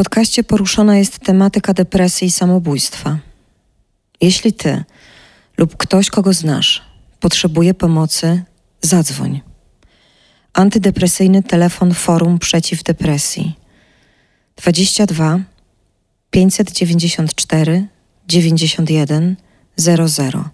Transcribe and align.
podcaście 0.00 0.44
poruszona 0.44 0.96
jest 0.96 1.18
tematyka 1.18 1.72
depresji 1.74 2.28
i 2.28 2.30
samobójstwa. 2.30 3.18
Jeśli 4.20 4.52
ty 4.52 4.84
lub 5.56 5.76
ktoś, 5.76 6.10
kogo 6.10 6.32
znasz, 6.32 6.82
potrzebuje 7.20 7.74
pomocy, 7.74 8.42
zadzwoń. 8.82 9.40
Antydepresyjny 10.52 11.42
telefon 11.42 11.94
Forum 11.94 12.38
Przeciw 12.38 12.82
Depresji 12.82 13.54
22 14.56 15.40
594 16.30 17.86
91 18.28 19.36
00 19.76 20.44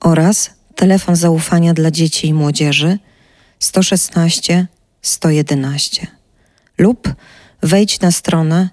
oraz 0.00 0.50
telefon 0.74 1.16
zaufania 1.16 1.74
dla 1.74 1.90
dzieci 1.90 2.26
i 2.26 2.34
młodzieży 2.34 2.98
116 3.58 4.66
111 5.02 6.06
lub 6.78 7.08
wejdź 7.62 8.00
na 8.00 8.12
stronę 8.12 8.68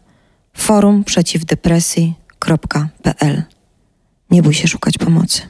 forumprzeciwdepresji.pl. 0.53 3.43
Nie 4.31 4.41
bój 4.41 4.53
się 4.53 4.67
szukać 4.67 4.97
pomocy. 4.97 5.41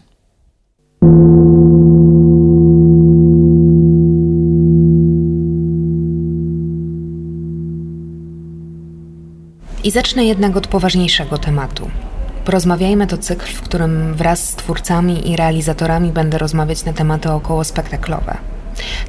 I 9.83 9.91
zacznę 9.91 10.25
jednak 10.25 10.57
od 10.57 10.67
poważniejszego 10.67 11.37
tematu. 11.37 11.89
Porozmawiajmy 12.45 13.07
to 13.07 13.17
cykl, 13.17 13.45
w 13.45 13.61
którym 13.61 14.13
wraz 14.13 14.49
z 14.49 14.55
twórcami 14.55 15.31
i 15.31 15.35
realizatorami 15.35 16.11
będę 16.11 16.37
rozmawiać 16.37 16.85
na 16.85 16.93
tematy 16.93 17.31
około 17.31 17.63
spektaklowe. 17.63 18.52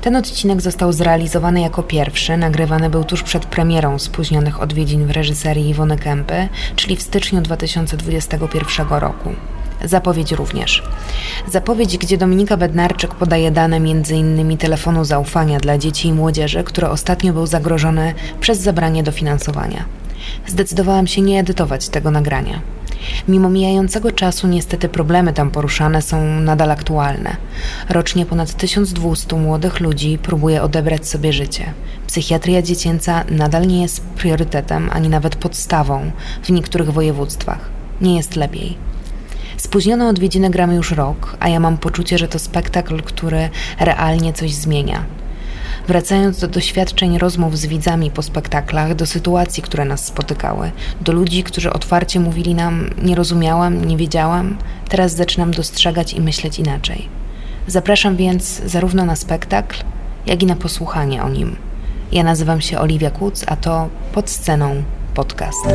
Ten 0.01 0.17
odcinek 0.17 0.61
został 0.61 0.93
zrealizowany 0.93 1.61
jako 1.61 1.83
pierwszy, 1.83 2.37
nagrywany 2.37 2.91
był 2.91 3.05
tuż 3.05 3.23
przed 3.23 3.47
premierą 3.47 3.99
spóźnionych 3.99 4.63
odwiedzin 4.63 5.07
w 5.07 5.11
reżyserii 5.11 5.69
Iwony 5.69 5.99
Kępy, 5.99 6.49
czyli 6.77 6.97
w 6.97 7.03
styczniu 7.03 7.41
2021 7.41 8.89
roku. 8.89 9.31
Zapowiedź 9.85 10.33
również. 10.33 10.83
Zapowiedź, 11.49 11.99
gdzie 11.99 12.19
Dominika 12.19 12.57
Bednarczyk 12.57 13.15
podaje 13.15 13.51
dane 13.51 13.77
m.in. 13.77 14.59
telefonu 14.59 15.05
zaufania 15.05 15.61
dla 15.61 15.79
dzieci 15.79 16.09
i 16.09 16.13
młodzieży, 16.13 16.65
które 16.65 16.91
ostatnio 16.91 17.33
był 17.33 17.47
zagrożone 17.47 18.15
przez 18.41 18.61
zabranie 18.61 19.03
dofinansowania. 19.03 19.85
Zdecydowałam 20.47 21.07
się 21.07 21.23
nie 21.23 21.41
edytować 21.41 21.89
tego 21.89 22.11
nagrania. 22.11 22.61
Mimo 23.29 23.51
mijającego 23.51 24.13
czasu, 24.13 24.47
niestety 24.47 24.89
problemy 24.89 25.33
tam 25.33 25.51
poruszane 25.51 26.03
są 26.03 26.25
nadal 26.25 26.71
aktualne. 26.71 27.37
Rocznie 27.89 28.27
ponad 28.27 28.55
1200 28.55 29.37
młodych 29.37 29.81
ludzi 29.81 30.19
próbuje 30.23 30.63
odebrać 30.63 31.09
sobie 31.09 31.33
życie. 31.33 31.73
Psychiatria 32.07 32.63
dziecięca 32.63 33.25
nadal 33.31 33.67
nie 33.67 33.83
jest 33.83 34.01
priorytetem 34.01 34.91
ani 34.93 35.09
nawet 35.09 35.37
podstawą 35.37 36.11
w 36.43 36.51
niektórych 36.51 36.93
województwach. 36.93 37.71
Nie 38.01 38.17
jest 38.17 38.37
lepiej. 38.37 38.77
Spóźnione 39.57 40.09
odwiedziny 40.09 40.51
gramy 40.51 40.75
już 40.75 40.91
rok, 40.91 41.37
a 41.41 41.49
ja 41.49 41.61
mam 41.61 41.79
poczucie, 41.79 42.19
że 42.19 42.29
to 42.29 42.39
spektakl, 42.39 43.03
który 43.03 43.49
realnie 43.81 44.33
coś 44.33 44.55
zmienia. 44.55 45.05
Wracając 45.89 46.41
do 46.41 46.49
doświadczeń 46.49 47.19
rozmów 47.19 47.59
z 47.59 47.67
widzami 47.67 48.11
po 48.11 48.23
spektaklach, 48.23 48.95
do 48.95 49.07
sytuacji, 49.07 49.63
które 49.63 49.85
nas 49.85 50.05
spotykały, 50.05 50.71
do 51.01 51.13
ludzi, 51.13 51.43
którzy 51.43 51.73
otwarcie 51.73 52.21
mówili 52.21 52.55
nam: 52.55 52.91
Nie 53.03 53.15
rozumiałam, 53.15 53.85
nie 53.85 53.97
wiedziałam, 53.97 54.57
teraz 54.89 55.13
zaczynam 55.13 55.51
dostrzegać 55.51 56.13
i 56.13 56.21
myśleć 56.21 56.59
inaczej. 56.59 57.09
Zapraszam 57.67 58.17
więc 58.17 58.63
zarówno 58.67 59.05
na 59.05 59.17
spektakl, 59.17 59.77
jak 60.27 60.43
i 60.43 60.47
na 60.47 60.57
posłuchanie 60.57 61.23
o 61.23 61.29
nim. 61.29 61.57
Ja 62.13 62.23
nazywam 62.23 62.61
się 62.61 62.79
Oliwia 62.79 63.11
Kuc, 63.11 63.45
a 63.47 63.57
to 63.57 63.89
pod 64.13 64.31
sceną 64.31 64.83
podcast. 65.15 65.67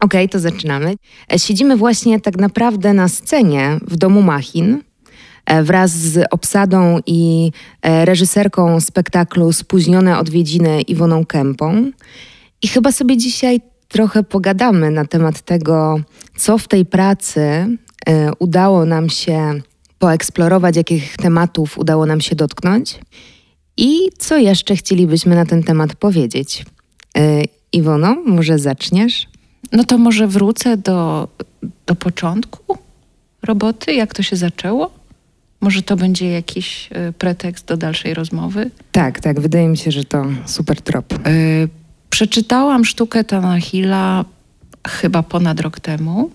Okej, 0.00 0.24
okay, 0.24 0.28
to 0.28 0.38
zaczynamy. 0.38 0.94
E, 1.32 1.38
siedzimy 1.38 1.76
właśnie 1.76 2.20
tak 2.20 2.38
naprawdę 2.38 2.92
na 2.92 3.08
scenie 3.08 3.78
w 3.82 3.96
domu 3.96 4.22
Machin 4.22 4.82
e, 5.46 5.62
wraz 5.62 5.90
z 5.90 6.26
obsadą 6.30 6.98
i 7.06 7.52
e, 7.82 8.04
reżyserką 8.04 8.80
spektaklu 8.80 9.52
Spóźnione 9.52 10.18
odwiedziny 10.18 10.80
Iwoną 10.80 11.26
Kępą. 11.26 11.90
I 12.62 12.68
chyba 12.68 12.92
sobie 12.92 13.16
dzisiaj 13.16 13.60
trochę 13.88 14.22
pogadamy 14.22 14.90
na 14.90 15.04
temat 15.04 15.40
tego, 15.40 16.00
co 16.36 16.58
w 16.58 16.68
tej 16.68 16.86
pracy 16.86 17.66
udało 18.38 18.84
nam 18.84 19.08
się 19.08 19.60
poeksplorować, 19.98 20.76
jakich 20.76 21.16
tematów 21.16 21.78
udało 21.78 22.06
nam 22.06 22.20
się 22.20 22.36
dotknąć 22.36 22.98
i 23.76 24.08
co 24.18 24.36
jeszcze 24.36 24.76
chcielibyśmy 24.76 25.34
na 25.34 25.46
ten 25.46 25.62
temat 25.62 25.94
powiedzieć. 25.94 26.64
Iwono, 27.72 28.16
może 28.26 28.58
zaczniesz? 28.58 29.26
No 29.72 29.84
to 29.84 29.98
może 29.98 30.26
wrócę 30.26 30.76
do, 30.76 31.28
do 31.86 31.94
początku 31.94 32.78
roboty, 33.42 33.94
jak 33.94 34.14
to 34.14 34.22
się 34.22 34.36
zaczęło? 34.36 34.90
Może 35.60 35.82
to 35.82 35.96
będzie 35.96 36.30
jakiś 36.30 36.88
e, 36.92 37.12
pretekst 37.12 37.66
do 37.66 37.76
dalszej 37.76 38.14
rozmowy? 38.14 38.70
Tak, 38.92 39.20
tak, 39.20 39.40
wydaje 39.40 39.68
mi 39.68 39.76
się, 39.76 39.90
że 39.90 40.04
to 40.04 40.24
super 40.46 40.82
trop. 40.82 41.12
Yy, 41.12 41.68
przeczytałam 42.10 42.84
sztukę 42.84 43.24
Tanahila 43.24 44.24
chyba 44.88 45.22
ponad 45.22 45.60
rok 45.60 45.80
temu. 45.80 46.30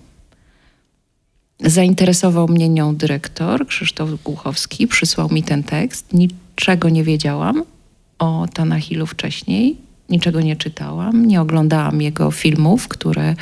Zainteresował 1.60 2.48
mnie 2.48 2.68
nią 2.68 2.96
dyrektor 2.96 3.66
Krzysztof 3.66 4.22
Głuchowski, 4.24 4.86
przysłał 4.86 5.28
mi 5.28 5.42
ten 5.42 5.62
tekst. 5.62 6.12
Niczego 6.12 6.88
nie 6.88 7.04
wiedziałam 7.04 7.64
o 8.18 8.46
Tanahilu 8.54 9.06
wcześniej 9.06 9.76
niczego 10.12 10.40
nie 10.40 10.56
czytałam, 10.56 11.26
nie 11.26 11.40
oglądałam 11.40 12.02
jego 12.02 12.30
filmów, 12.30 12.88
które 12.88 13.34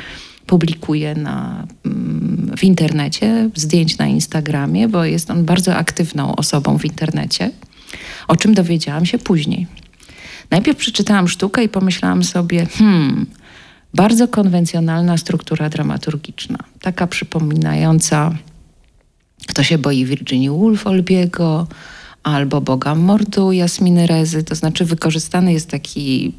publikuje 0.47 1.15
na, 1.15 1.67
mm, 1.85 2.53
w 2.57 2.65
internecie, 2.65 3.51
zdjęć 3.55 3.99
na 3.99 4.07
Instagramie, 4.07 4.89
bo 4.89 5.05
jest 5.05 5.31
on 5.31 5.45
bardzo 5.45 5.77
aktywną 5.77 6.37
osobą 6.37 6.79
w 6.79 6.85
internecie, 6.85 7.51
o 8.29 8.37
czym 8.37 8.55
dowiedziałam 8.55 9.07
się 9.07 9.19
później. 9.19 9.67
Najpierw 10.51 10.79
przeczytałam 10.79 11.29
sztukę 11.29 11.65
i 11.65 11.69
pomyślałam 11.69 12.25
sobie, 12.25 12.67
hmm, 12.67 13.27
bardzo 13.95 14.29
konwencjonalna 14.29 15.17
struktura 15.17 15.69
dramaturgiczna, 15.69 16.59
taka 16.81 17.07
przypominająca 17.07 18.35
Kto 19.47 19.63
się 19.63 19.79
boi 19.79 20.05
Virginia 20.05 20.53
Woolf 20.53 20.87
Olbiego, 20.87 21.67
albo 22.23 22.61
Boga 22.61 22.95
mordu 22.95 23.53
Jasminy 23.53 24.07
Rezy, 24.07 24.45
to 24.45 24.55
znaczy 24.55 24.85
wykorzystany 24.85 25.53
jest 25.53 25.71
taki 25.71 26.33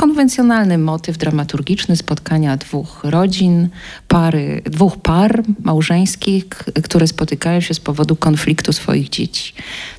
konwencjonalny 0.00 0.78
motyw 0.78 1.18
dramaturgiczny 1.18 1.96
spotkania 1.96 2.56
dwóch 2.56 3.00
rodzin, 3.04 3.68
pary, 4.08 4.62
dwóch 4.64 4.96
par 4.96 5.42
małżeńskich, 5.64 6.44
które 6.84 7.06
spotykają 7.06 7.60
się 7.60 7.74
z 7.74 7.80
powodu 7.80 8.16
konfliktu 8.16 8.72
swoich 8.72 9.08
dzieci. 9.08 9.52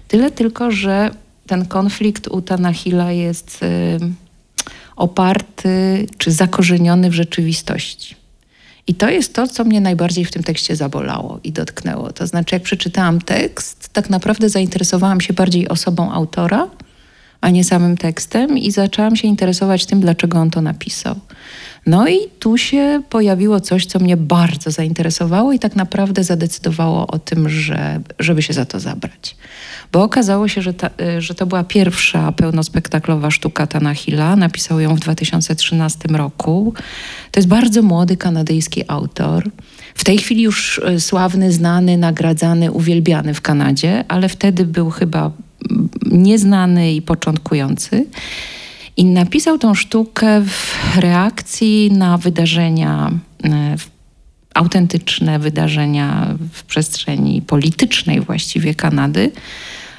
Tyle 0.07 0.31
tylko, 0.31 0.71
że 0.71 1.11
ten 1.47 1.65
konflikt 1.65 2.27
u 2.27 2.41
Tanahila 2.41 3.11
jest 3.11 3.63
y, 3.63 3.99
oparty 4.95 6.07
czy 6.17 6.31
zakorzeniony 6.31 7.09
w 7.09 7.13
rzeczywistości. 7.13 8.15
I 8.87 8.95
to 8.95 9.09
jest 9.09 9.33
to, 9.33 9.47
co 9.47 9.63
mnie 9.63 9.81
najbardziej 9.81 10.25
w 10.25 10.31
tym 10.31 10.43
tekście 10.43 10.75
zabolało 10.75 11.39
i 11.43 11.51
dotknęło. 11.51 12.13
To 12.13 12.27
znaczy, 12.27 12.55
jak 12.55 12.63
przeczytałam 12.63 13.21
tekst, 13.21 13.89
tak 13.93 14.09
naprawdę 14.09 14.49
zainteresowałam 14.49 15.21
się 15.21 15.33
bardziej 15.33 15.67
osobą 15.67 16.11
autora, 16.11 16.67
a 17.41 17.49
nie 17.49 17.63
samym 17.63 17.97
tekstem 17.97 18.57
i 18.57 18.71
zaczęłam 18.71 19.15
się 19.15 19.27
interesować 19.27 19.85
tym, 19.85 19.99
dlaczego 19.99 20.39
on 20.39 20.49
to 20.49 20.61
napisał. 20.61 21.15
No 21.85 22.07
i 22.07 22.17
tu 22.39 22.57
się 22.57 23.01
pojawiło 23.09 23.59
coś, 23.59 23.85
co 23.85 23.99
mnie 23.99 24.17
bardzo 24.17 24.71
zainteresowało 24.71 25.53
i 25.53 25.59
tak 25.59 25.75
naprawdę 25.75 26.23
zadecydowało 26.23 27.07
o 27.07 27.19
tym, 27.19 27.49
że, 27.49 27.99
żeby 28.19 28.41
się 28.41 28.53
za 28.53 28.65
to 28.65 28.79
zabrać. 28.79 29.35
Bo 29.91 30.03
okazało 30.03 30.47
się, 30.47 30.61
że, 30.61 30.73
ta, 30.73 30.89
y, 31.17 31.21
że 31.21 31.35
to 31.35 31.45
była 31.45 31.63
pierwsza 31.63 32.31
pełnospektaklowa 32.31 33.31
sztuka 33.31 33.67
Tanahila. 33.67 34.35
Napisał 34.35 34.79
ją 34.79 34.95
w 34.95 34.99
2013 34.99 36.09
roku. 36.09 36.73
To 37.31 37.39
jest 37.39 37.49
bardzo 37.49 37.81
młody 37.81 38.17
kanadyjski 38.17 38.83
autor. 38.87 39.49
W 39.95 40.03
tej 40.03 40.17
chwili 40.17 40.43
już 40.43 40.77
y, 40.77 40.99
sławny, 40.99 41.51
znany, 41.51 41.97
nagradzany, 41.97 42.71
uwielbiany 42.71 43.33
w 43.33 43.41
Kanadzie, 43.41 44.05
ale 44.07 44.29
wtedy 44.29 44.65
był 44.65 44.89
chyba 44.89 45.31
nieznany 46.11 46.93
i 46.93 47.01
początkujący. 47.01 48.05
I 48.97 49.05
napisał 49.05 49.57
tą 49.57 49.75
sztukę 49.75 50.41
w 50.41 50.97
reakcji 50.97 51.91
na 51.91 52.17
wydarzenia, 52.17 53.11
e, 53.43 53.75
autentyczne 54.53 55.39
wydarzenia 55.39 56.35
w 56.53 56.63
przestrzeni 56.63 57.41
politycznej 57.41 58.21
właściwie 58.21 58.75
Kanady. 58.75 59.31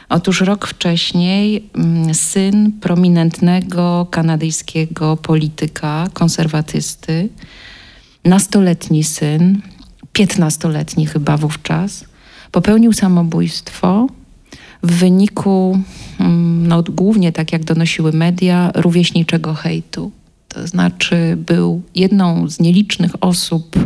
Otóż 0.09 0.41
rok 0.41 0.67
wcześniej 0.67 1.71
mm, 1.75 2.15
syn 2.15 2.73
prominentnego 2.81 4.07
kanadyjskiego 4.11 5.17
polityka, 5.17 6.09
konserwatysty, 6.13 7.29
nastoletni 8.25 9.05
syn, 9.05 9.63
piętnastoletni 10.13 11.07
chyba 11.07 11.37
wówczas, 11.37 12.05
popełnił 12.51 12.93
samobójstwo 12.93 14.07
w 14.83 14.93
wyniku, 14.93 15.79
mm, 16.21 16.67
no, 16.67 16.83
głównie 16.83 17.33
tak 17.33 17.53
jak 17.53 17.65
donosiły 17.65 18.13
media, 18.13 18.71
rówieśniczego 18.75 19.55
hejtu. 19.55 20.11
To 20.49 20.67
znaczy, 20.67 21.37
był 21.37 21.83
jedną 21.95 22.49
z 22.49 22.61
nielicznych 22.61 23.13
osób 23.21 23.77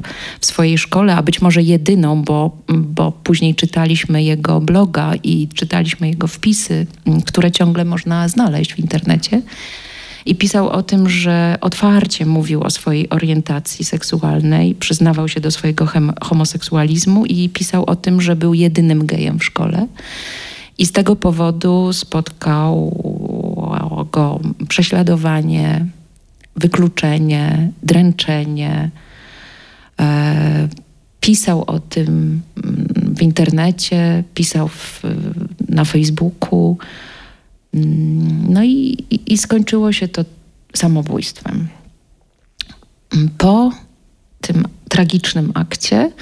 w 0.40 0.46
swojej 0.46 0.78
szkole, 0.78 1.16
a 1.16 1.22
być 1.22 1.40
może 1.40 1.62
jedyną, 1.62 2.22
bo, 2.22 2.56
bo 2.68 3.12
później 3.12 3.54
czytaliśmy 3.54 4.22
jego 4.22 4.60
bloga 4.60 5.12
i 5.22 5.48
czytaliśmy 5.54 6.08
jego 6.08 6.26
wpisy, 6.26 6.86
które 7.26 7.50
ciągle 7.50 7.84
można 7.84 8.28
znaleźć 8.28 8.74
w 8.74 8.78
internecie. 8.78 9.42
I 10.26 10.34
pisał 10.34 10.68
o 10.68 10.82
tym, 10.82 11.08
że 11.08 11.58
otwarcie 11.60 12.26
mówił 12.26 12.62
o 12.62 12.70
swojej 12.70 13.08
orientacji 13.08 13.84
seksualnej, 13.84 14.74
przyznawał 14.74 15.28
się 15.28 15.40
do 15.40 15.50
swojego 15.50 15.88
homoseksualizmu 16.22 17.26
i 17.26 17.48
pisał 17.48 17.84
o 17.84 17.96
tym, 17.96 18.20
że 18.20 18.36
był 18.36 18.54
jedynym 18.54 19.06
gejem 19.06 19.38
w 19.38 19.44
szkole. 19.44 19.86
I 20.78 20.86
z 20.86 20.92
tego 20.92 21.16
powodu 21.16 21.92
spotkał 21.92 22.92
go 24.12 24.40
prześladowanie, 24.68 25.86
wykluczenie, 26.56 27.70
dręczenie. 27.82 28.90
E, 30.00 30.68
pisał 31.20 31.64
o 31.66 31.78
tym 31.80 32.42
mm, 32.64 32.88
w 33.16 33.22
internecie, 33.22 34.24
pisał 34.34 34.68
w, 34.68 35.02
na 35.68 35.84
Facebooku. 35.84 36.78
Mm, 37.74 38.52
no 38.52 38.62
i, 38.62 39.04
i, 39.10 39.32
i 39.32 39.38
skończyło 39.38 39.92
się 39.92 40.08
to 40.08 40.24
samobójstwem. 40.74 41.68
Po 43.38 43.70
tym 44.40 44.64
tragicznym 44.88 45.52
akcie, 45.54 46.12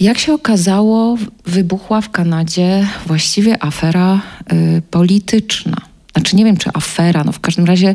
jak 0.00 0.18
się 0.18 0.32
okazało, 0.34 1.16
wybuchła 1.46 2.00
w 2.00 2.10
Kanadzie 2.10 2.86
właściwie 3.06 3.62
afera 3.62 4.20
y, 4.52 4.82
polityczna. 4.90 5.76
Znaczy, 6.12 6.36
nie 6.36 6.44
wiem, 6.44 6.56
czy 6.56 6.70
afera, 6.74 7.24
no 7.24 7.32
w 7.32 7.40
każdym 7.40 7.64
razie 7.64 7.94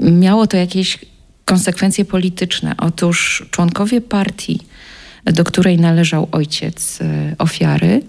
miało 0.00 0.46
to 0.46 0.56
jakieś 0.56 0.98
konsekwencje 1.44 2.04
polityczne. 2.04 2.74
Otóż 2.78 3.46
członkowie 3.50 4.00
partii, 4.00 4.60
do 5.24 5.44
której 5.44 5.78
należał 5.78 6.28
ojciec 6.32 6.98
e, 7.00 7.34
ofiary, 7.38 8.02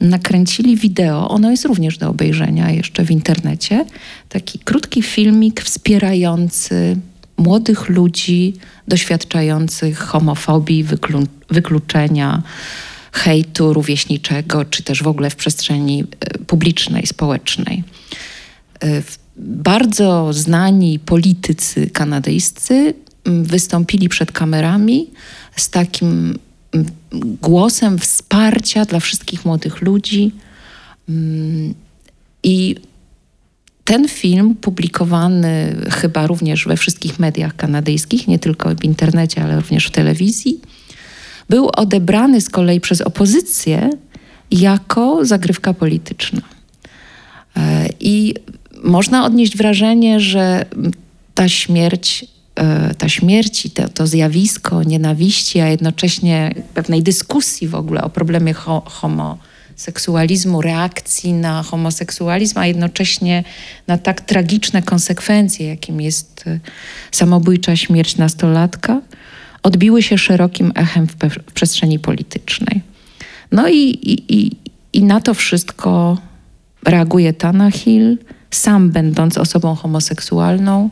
nakręcili 0.00 0.76
wideo, 0.76 1.28
ono 1.28 1.50
jest 1.50 1.64
również 1.64 1.98
do 1.98 2.08
obejrzenia 2.08 2.70
jeszcze 2.70 3.04
w 3.04 3.10
internecie, 3.10 3.84
taki 4.28 4.58
krótki 4.58 5.02
filmik 5.02 5.62
wspierający 5.62 6.96
młodych 7.36 7.88
ludzi 7.88 8.54
doświadczających 8.88 9.98
homofobii, 9.98 10.84
wyklu 10.84 11.26
wykluczenia, 11.50 12.42
hejtu 13.12 13.72
rówieśniczego, 13.72 14.64
czy 14.64 14.82
też 14.82 15.02
w 15.02 15.06
ogóle 15.06 15.30
w 15.30 15.36
przestrzeni 15.36 16.04
e, 16.20 16.38
publicznej, 16.38 17.06
społecznej. 17.06 17.84
E, 18.84 19.02
bardzo 19.36 20.32
znani 20.32 20.98
politycy 20.98 21.90
kanadyjscy 21.90 22.94
wystąpili 23.24 24.08
przed 24.08 24.32
kamerami 24.32 25.10
z 25.56 25.70
takim 25.70 26.38
głosem 27.40 27.98
wsparcia 27.98 28.84
dla 28.84 29.00
wszystkich 29.00 29.44
młodych 29.44 29.82
ludzi. 29.82 30.32
Mm, 31.08 31.74
I 32.42 32.76
ten 33.84 34.08
film, 34.08 34.54
publikowany 34.54 35.76
chyba 35.90 36.26
również 36.26 36.66
we 36.66 36.76
wszystkich 36.76 37.18
mediach 37.18 37.56
kanadyjskich, 37.56 38.28
nie 38.28 38.38
tylko 38.38 38.74
w 38.74 38.84
internecie, 38.84 39.42
ale 39.42 39.56
również 39.56 39.86
w 39.86 39.90
telewizji, 39.90 40.60
był 41.48 41.70
odebrany 41.76 42.40
z 42.40 42.50
kolei 42.50 42.80
przez 42.80 43.00
opozycję 43.00 43.90
jako 44.50 45.24
zagrywka 45.24 45.74
polityczna. 45.74 46.40
E, 47.56 47.88
I 48.00 48.34
można 48.84 49.24
odnieść 49.24 49.56
wrażenie, 49.56 50.20
że 50.20 50.66
ta 51.34 51.48
śmierć, 51.48 52.26
e, 52.54 52.94
ta 52.94 53.08
śmierć 53.08 53.66
i 53.66 53.70
to, 53.70 53.88
to 53.88 54.06
zjawisko 54.06 54.82
nienawiści, 54.82 55.60
a 55.60 55.68
jednocześnie 55.68 56.54
pewnej 56.74 57.02
dyskusji 57.02 57.68
w 57.68 57.74
ogóle 57.74 58.02
o 58.02 58.10
problemie 58.10 58.54
ho 58.54 58.82
homoseksualizmu, 59.82 60.62
reakcji 60.62 61.32
na 61.32 61.62
homoseksualizm, 61.62 62.58
a 62.58 62.66
jednocześnie 62.66 63.44
na 63.86 63.98
tak 63.98 64.20
tragiczne 64.20 64.82
konsekwencje, 64.82 65.68
jakim 65.68 66.00
jest 66.00 66.44
e, 66.46 66.60
samobójcza 67.12 67.76
śmierć 67.76 68.16
nastolatka, 68.16 69.00
odbiły 69.62 70.02
się 70.02 70.18
szerokim 70.18 70.72
echem 70.74 71.06
w, 71.06 71.14
w 71.48 71.52
przestrzeni 71.52 71.98
politycznej. 71.98 72.82
No 73.52 73.68
i, 73.68 73.78
i, 73.78 74.34
i, 74.38 74.56
i 74.92 75.04
na 75.04 75.20
to 75.20 75.34
wszystko 75.34 76.18
reaguje 76.84 77.32
Tana 77.32 77.70
Hill, 77.70 78.18
sam 78.50 78.90
będąc 78.90 79.38
osobą 79.38 79.74
homoseksualną, 79.74 80.90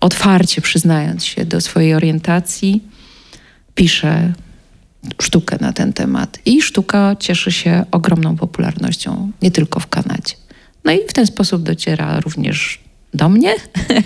otwarcie 0.00 0.60
przyznając 0.60 1.24
się 1.24 1.44
do 1.44 1.60
swojej 1.60 1.94
orientacji, 1.94 2.82
pisze 3.74 4.32
sztukę 5.22 5.56
na 5.60 5.72
ten 5.72 5.92
temat. 5.92 6.38
I 6.44 6.62
sztuka 6.62 7.16
cieszy 7.18 7.52
się 7.52 7.84
ogromną 7.90 8.36
popularnością, 8.36 9.32
nie 9.42 9.50
tylko 9.50 9.80
w 9.80 9.86
Kanadzie. 9.86 10.34
No 10.84 10.92
i 10.92 10.98
w 11.08 11.12
ten 11.12 11.26
sposób 11.26 11.62
dociera 11.62 12.20
również 12.20 12.80
do 13.14 13.28
mnie. 13.28 13.54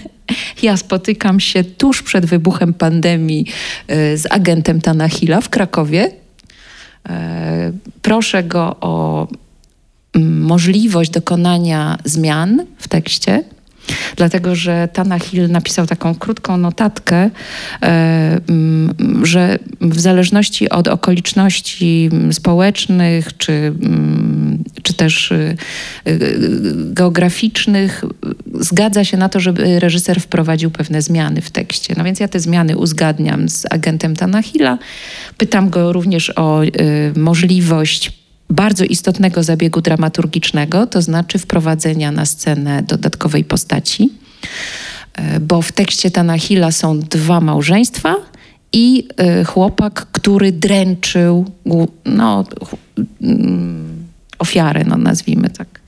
ja 0.62 0.76
spotykam 0.76 1.41
się 1.41 1.64
tuż 1.64 2.02
przed 2.02 2.26
wybuchem 2.26 2.75
pandemii 2.75 3.47
y, 3.91 4.19
z 4.19 4.26
agentem 4.31 4.81
Tanahila 4.81 5.41
w 5.41 5.49
Krakowie. 5.49 6.11
E, 7.08 7.73
proszę 8.03 8.44
go 8.44 8.76
o 8.81 9.29
możliwość 10.41 11.11
dokonania 11.11 11.99
zmian 12.05 12.67
w 12.79 12.88
tekście, 12.88 13.44
dlatego 14.17 14.55
że 14.55 14.88
Tana 14.93 15.19
Hill 15.19 15.50
napisał 15.50 15.87
taką 15.87 16.15
krótką 16.15 16.56
notatkę, 16.56 17.31
e, 17.82 18.41
że 19.23 19.59
w 19.81 20.00
zależności 20.00 20.71
od 20.71 20.88
okoliczności 20.88 22.11
społecznych 22.32 23.37
czy, 23.37 23.73
czy 24.82 24.94
też 24.94 25.32
e, 25.32 25.56
geograficznych, 26.75 28.05
zgadza 28.61 29.05
się 29.05 29.17
na 29.17 29.29
to, 29.29 29.41
żeby 29.41 29.81
reżyser 29.81 30.21
wprowadził 30.21 30.71
pewne 30.71 31.03
zmiany 31.03 31.41
w 31.41 31.50
tekście. 31.50 31.94
No 31.96 32.05
więc 32.05 32.20
ja 32.20 32.29
te 32.29 32.41
zmiany 32.41 32.77
uzgadniam 32.77 33.49
z 33.49 33.67
agentem 33.70 34.17
Tana 34.17 34.43
Hilla. 34.43 34.79
Pytam 35.37 35.70
go 35.70 35.93
również 35.93 36.32
o 36.37 36.63
e, 36.63 36.69
możliwość 37.17 38.19
bardzo 38.50 38.84
istotnego 38.84 39.42
zabiegu 39.42 39.80
dramaturgicznego, 39.80 40.86
to 40.86 41.02
znaczy 41.02 41.38
wprowadzenia 41.38 42.12
na 42.12 42.26
scenę 42.26 42.82
dodatkowej 42.82 43.44
postaci, 43.44 44.10
e, 45.14 45.40
bo 45.40 45.62
w 45.62 45.72
tekście 45.72 46.10
Tanahila 46.10 46.72
są 46.72 47.00
dwa 47.00 47.40
małżeństwa 47.40 48.16
i 48.72 49.08
e, 49.16 49.44
chłopak, 49.44 50.06
który 50.12 50.52
dręczył 50.52 51.50
no, 52.04 52.44
mm, 53.22 54.06
ofiarę, 54.38 54.84
no 54.84 54.96
nazwijmy 54.96 55.50
tak. 55.50 55.80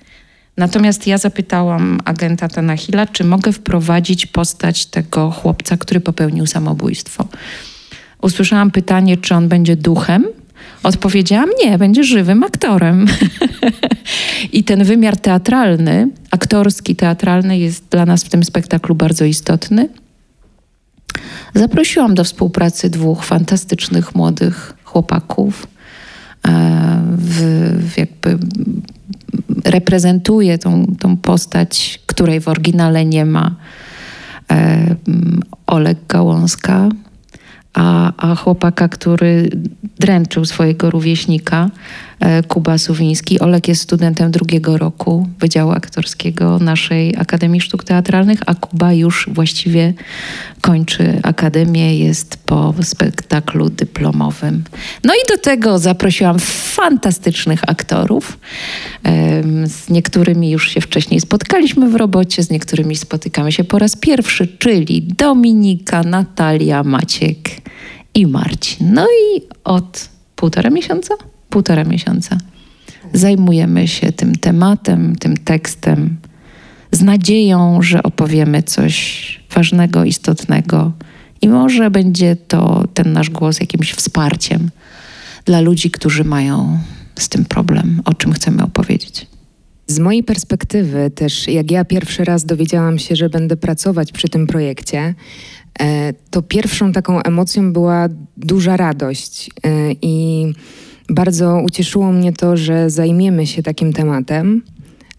Natomiast 0.57 1.07
ja 1.07 1.19
zapytałam 1.19 2.01
agenta 2.05 2.49
Tanahila, 2.49 3.07
czy 3.07 3.25
mogę 3.25 3.53
wprowadzić 3.53 4.27
postać 4.27 4.87
tego 4.87 5.31
chłopca, 5.31 5.77
który 5.77 6.01
popełnił 6.01 6.47
samobójstwo. 6.47 7.29
Usłyszałam 8.23 8.71
pytanie, 8.71 9.17
czy 9.17 9.35
on 9.35 9.49
będzie 9.49 9.77
duchem, 9.77 10.27
Odpowiedziałam, 10.83 11.51
nie, 11.65 11.79
będzie 11.79 12.05
żywym 12.05 12.43
aktorem. 12.45 13.07
I 14.53 14.65
ten 14.65 14.85
wymiar 14.85 15.17
teatralny, 15.17 16.09
aktorski, 16.31 16.97
teatralny 16.97 17.59
jest 17.59 17.85
dla 17.91 18.07
nas 18.07 18.25
w 18.25 18.29
tym 18.29 18.45
spektaklu 18.45 18.95
bardzo 18.95 19.25
istotny. 19.25 19.89
Zaprosiłam 21.55 22.15
do 22.15 22.25
współpracy 22.25 22.91
dwóch 22.91 23.25
fantastycznych 23.25 24.15
młodych 24.15 24.75
chłopaków. 24.85 25.67
E, 26.49 27.03
w, 27.17 27.41
w 27.93 27.99
jakby 27.99 28.39
reprezentuje 29.65 30.59
tą, 30.59 30.87
tą 31.01 31.17
postać, 31.17 32.01
której 32.07 32.41
w 32.41 32.49
oryginale 32.49 33.05
nie 33.05 33.25
ma. 33.25 33.55
E, 34.51 34.97
Oleg 35.67 35.99
Gałązka, 36.09 36.89
a, 37.75 38.13
a 38.17 38.35
chłopaka, 38.35 38.89
który 38.89 39.51
dręczył 39.99 40.45
swojego 40.45 40.91
rówieśnika, 40.91 41.71
Kuba 42.49 42.79
Suwiński. 42.79 43.41
Olek 43.41 43.69
jest 43.69 43.83
studentem 43.83 44.31
drugiego 44.31 44.79
roku 44.79 45.29
Wydziału 45.39 45.71
Aktorskiego 45.71 46.59
naszej 46.59 47.17
Akademii 47.17 47.61
Sztuk 47.61 47.85
Teatralnych, 47.85 48.41
a 48.47 48.55
Kuba 48.55 48.93
już 48.93 49.29
właściwie 49.33 49.95
kończy 50.61 51.21
akademię, 51.23 51.99
jest 51.99 52.37
po 52.37 52.75
spektaklu 52.83 53.71
dyplomowym. 53.71 54.65
No 55.05 55.15
i 55.15 55.29
do 55.29 55.39
tego 55.39 55.79
zaprosiłam 55.79 56.39
fantastycznych 56.75 57.61
aktorów. 57.71 58.39
Z 59.67 59.91
niektórymi 59.91 60.51
już 60.51 60.71
się 60.71 60.81
wcześniej 60.81 61.21
spotkaliśmy 61.21 61.91
w 61.91 61.95
robocie, 61.95 62.43
z 62.43 62.51
niektórymi 62.51 62.97
spotykamy 62.97 63.53
się 63.53 63.65
po 63.65 63.79
raz 63.79 63.97
pierwszy, 63.97 64.49
czyli 64.59 65.03
Dominika, 65.03 66.03
Natalia, 66.03 66.83
Maciek 66.83 67.51
i 68.15 68.27
Marcin. 68.27 68.93
No 68.95 69.07
i 69.07 69.43
od 69.65 70.09
półtora 70.37 70.71
miesiąca? 70.71 71.15
Półtora 71.53 71.85
miesiąca 71.85 72.39
zajmujemy 73.13 73.89
się 73.89 74.13
tym 74.13 74.35
tematem, 74.37 75.17
tym 75.17 75.37
tekstem, 75.37 76.17
z 76.93 77.03
nadzieją, 77.03 77.83
że 77.83 78.03
opowiemy 78.03 78.63
coś 78.63 79.41
ważnego, 79.55 80.05
istotnego 80.05 80.93
i 81.43 81.49
może 81.49 81.91
będzie 81.91 82.37
to 82.37 82.85
ten 82.95 83.13
nasz 83.13 83.31
głos 83.31 83.61
jakimś 83.61 83.93
wsparciem 83.93 84.71
dla 85.45 85.61
ludzi, 85.61 85.91
którzy 85.91 86.25
mają 86.25 86.79
z 87.19 87.29
tym 87.29 87.45
problem, 87.45 88.03
o 88.05 88.15
czym 88.15 88.33
chcemy 88.33 88.63
opowiedzieć. 88.63 89.27
Z 89.87 89.99
mojej 89.99 90.23
perspektywy 90.23 91.11
też, 91.15 91.49
jak 91.49 91.71
ja 91.71 91.85
pierwszy 91.85 92.25
raz 92.25 92.45
dowiedziałam 92.45 92.99
się, 92.99 93.17
że 93.17 93.29
będę 93.29 93.57
pracować 93.57 94.13
przy 94.13 94.29
tym 94.29 94.47
projekcie, 94.47 95.15
e, 95.81 96.13
to 96.31 96.43
pierwszą 96.43 96.93
taką 96.93 97.23
emocją 97.23 97.73
była 97.73 98.09
duża 98.37 98.77
radość 98.77 99.51
e, 99.63 99.71
i 100.03 100.47
bardzo 101.09 101.61
ucieszyło 101.65 102.13
mnie 102.13 102.33
to, 102.33 102.57
że 102.57 102.91
zajmiemy 102.91 103.47
się 103.47 103.63
takim 103.63 103.93
tematem. 103.93 104.63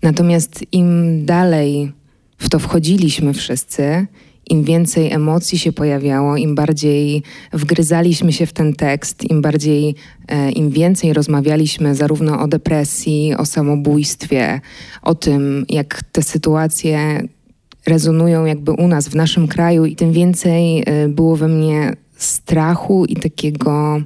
Natomiast 0.02 0.66
im 0.72 1.22
dalej 1.25 1.92
w 2.38 2.50
to 2.50 2.60
wchodziliśmy 2.60 3.34
wszyscy, 3.34 4.08
im 4.50 4.63
więcej 4.63 5.12
emocji 5.12 5.60
się 5.60 5.72
pojawiało, 5.72 6.38
im 6.38 6.56
bardziej 6.56 7.24
wgryzaliśmy 7.54 8.34
się 8.34 8.46
w 8.46 8.54
ten 8.54 8.74
tekst, 8.74 9.32
im 9.32 9.42
bardziej, 9.42 9.96
e, 10.28 10.52
im 10.52 10.70
więcej 10.70 11.13
rozmawialiśmy 11.13 11.96
zarówno 11.96 12.42
o 12.42 12.48
depresji, 12.48 13.36
o 13.38 13.46
samobójstwie, 13.46 14.62
o 15.02 15.16
tym, 15.16 15.66
jak 15.70 16.04
te 16.12 16.24
sytuacje 16.24 17.28
rezonują 17.86 18.46
jakby 18.46 18.72
u 18.72 18.88
nas, 18.88 19.08
w 19.08 19.16
naszym 19.16 19.48
kraju, 19.48 19.86
i 19.86 19.96
tym 19.96 20.13
więcej 20.13 20.84
e, 20.86 21.08
było 21.10 21.36
we 21.36 21.48
mnie 21.48 21.96
strachu 22.18 23.06
i 23.06 23.16
takiego 23.16 24.02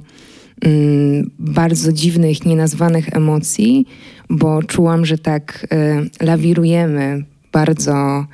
bardzo 1.38 1.92
dziwnych, 1.92 2.44
nienazwanych 2.44 3.08
emocji, 3.16 3.86
bo 4.30 4.62
czułam, 4.62 5.06
że 5.06 5.18
tak 5.18 5.66
y, 6.20 6.24
lawirujemy 6.24 7.24
bardzo 7.52 8.26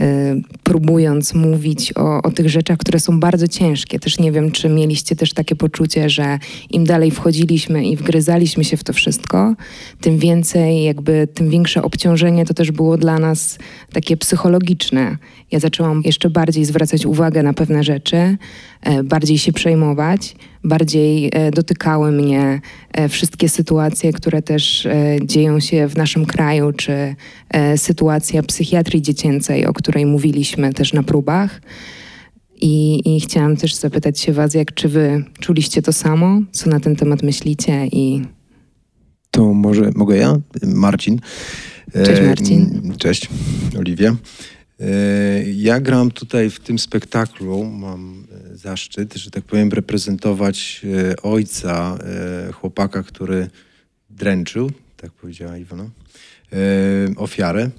Y, 0.00 0.42
próbując 0.62 1.34
mówić 1.34 1.92
o, 1.96 2.22
o 2.22 2.30
tych 2.30 2.48
rzeczach, 2.48 2.78
które 2.78 3.00
są 3.00 3.20
bardzo 3.20 3.48
ciężkie. 3.48 3.98
Też 3.98 4.18
nie 4.18 4.32
wiem, 4.32 4.50
czy 4.50 4.68
mieliście 4.68 5.16
też 5.16 5.32
takie 5.32 5.56
poczucie, 5.56 6.10
że 6.10 6.38
im 6.70 6.84
dalej 6.84 7.10
wchodziliśmy 7.10 7.84
i 7.84 7.96
wgryzaliśmy 7.96 8.64
się 8.64 8.76
w 8.76 8.84
to 8.84 8.92
wszystko, 8.92 9.54
tym 10.00 10.18
więcej, 10.18 10.84
jakby 10.84 11.28
tym 11.34 11.50
większe 11.50 11.82
obciążenie 11.82 12.46
to 12.46 12.54
też 12.54 12.70
było 12.70 12.96
dla 12.96 13.18
nas 13.18 13.58
takie 13.92 14.16
psychologiczne. 14.16 15.16
Ja 15.50 15.58
zaczęłam 15.58 16.02
jeszcze 16.04 16.30
bardziej 16.30 16.64
zwracać 16.64 17.06
uwagę 17.06 17.42
na 17.42 17.54
pewne 17.54 17.84
rzeczy, 17.84 18.16
e, 18.82 19.02
bardziej 19.04 19.38
się 19.38 19.52
przejmować, 19.52 20.36
bardziej 20.64 21.30
e, 21.32 21.50
dotykały 21.50 22.12
mnie 22.12 22.60
e, 22.92 23.08
wszystkie 23.08 23.48
sytuacje, 23.48 24.12
które 24.12 24.42
też 24.42 24.88
dzieją 25.24 25.60
się 25.60 25.88
w 25.88 25.96
naszym 25.96 26.26
kraju, 26.26 26.72
czy 26.72 27.14
sytuacja 27.76 28.42
psychiatrii 28.42 29.02
dziecięcej, 29.02 29.66
o 29.66 29.72
której 29.72 30.06
mówiliśmy 30.06 30.74
też 30.74 30.92
na 30.92 31.02
próbach. 31.02 31.60
I, 32.60 33.02
I, 33.16 33.20
chciałam 33.20 33.56
też 33.56 33.74
zapytać 33.74 34.20
się 34.20 34.32
Was, 34.32 34.54
jak 34.54 34.74
czy 34.74 34.88
Wy 34.88 35.24
czuliście 35.40 35.82
to 35.82 35.92
samo? 35.92 36.40
Co 36.52 36.70
na 36.70 36.80
ten 36.80 36.96
temat 36.96 37.22
myślicie? 37.22 37.86
I... 37.86 38.22
To 39.30 39.54
może 39.54 39.90
mogę 39.94 40.16
ja? 40.16 40.36
Marcin. 40.62 41.20
Cześć 41.92 42.22
Marcin. 42.22 42.92
Cześć, 42.98 43.28
Oliwia. 43.78 44.16
E, 44.80 45.42
ja 45.56 45.80
gram 45.80 46.10
tutaj 46.10 46.50
w 46.50 46.60
tym 46.60 46.78
spektaklu, 46.78 47.64
mam 47.64 48.26
e, 48.52 48.56
zaszczyt, 48.56 49.14
że 49.14 49.30
tak 49.30 49.44
powiem, 49.44 49.70
reprezentować 49.70 50.80
e, 50.84 51.22
ojca 51.22 51.98
chłopaka, 52.52 53.02
który 53.02 53.48
dręczył, 54.10 54.70
tak 54.96 55.12
powiedziała 55.12 55.56
Iwona, 55.58 55.90
ofiarę, 57.16 57.70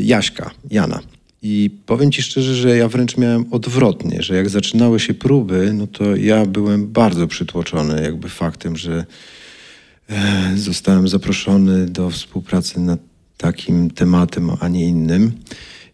Jaśka, 0.00 0.50
Jana. 0.70 1.00
I 1.42 1.70
powiem 1.86 2.12
ci 2.12 2.22
szczerze, 2.22 2.54
że 2.54 2.76
ja 2.76 2.88
wręcz 2.88 3.16
miałem 3.16 3.44
odwrotnie, 3.50 4.22
że 4.22 4.36
jak 4.36 4.48
zaczynały 4.48 5.00
się 5.00 5.14
próby, 5.14 5.72
no 5.74 5.86
to 5.86 6.16
ja 6.16 6.46
byłem 6.46 6.86
bardzo 6.86 7.26
przytłoczony 7.26 8.02
jakby 8.02 8.28
faktem, 8.28 8.76
że 8.76 9.04
zostałem 10.56 11.08
zaproszony 11.08 11.86
do 11.86 12.10
współpracy 12.10 12.80
nad 12.80 13.00
takim 13.38 13.90
tematem, 13.90 14.50
a 14.60 14.68
nie 14.68 14.86
innym. 14.86 15.32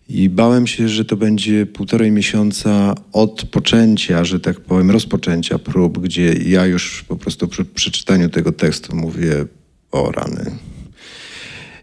I 0.09 0.29
bałem 0.29 0.67
się, 0.67 0.89
że 0.89 1.05
to 1.05 1.17
będzie 1.17 1.67
półtorej 1.67 2.13
miesiąca 2.13 2.95
od 3.13 3.45
poczęcia, 3.45 4.25
że 4.25 4.41
tak 4.41 4.61
powiem, 4.61 4.91
rozpoczęcia 4.91 5.59
prób, 5.59 5.99
gdzie 5.99 6.33
ja 6.33 6.67
już 6.67 7.05
po 7.09 7.17
prostu 7.17 7.49
przy 7.49 7.65
przeczytaniu 7.65 8.29
tego 8.29 8.53
tekstu 8.53 8.97
mówię 8.97 9.47
o 9.91 10.13
rany. 10.13 10.51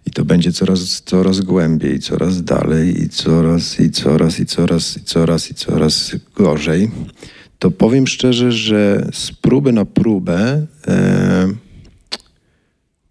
I 0.05 0.11
to 0.11 0.25
będzie 0.25 0.51
coraz, 0.51 1.01
coraz 1.01 1.41
głębiej, 1.41 1.99
coraz 1.99 2.43
dalej 2.43 3.03
i 3.03 3.09
coraz, 3.09 3.79
i 3.79 3.91
coraz, 3.91 4.39
i 4.39 4.45
coraz, 4.45 4.97
i 4.97 5.03
coraz, 5.03 5.51
i 5.51 5.53
coraz 5.53 6.11
gorzej. 6.35 6.91
To 7.59 7.71
powiem 7.71 8.07
szczerze, 8.07 8.51
że 8.51 9.09
z 9.13 9.31
próby 9.31 9.71
na 9.71 9.85
próbę, 9.85 10.67
e, 10.87 11.47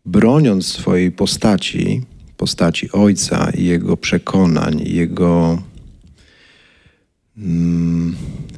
broniąc 0.07 0.67
swojej 0.67 1.13
postaci, 1.13 2.03
postaci 2.41 2.93
ojca 2.93 3.51
jego 3.55 3.97
przekonań, 3.97 4.83
jego 4.87 5.63
mm, 7.39 8.17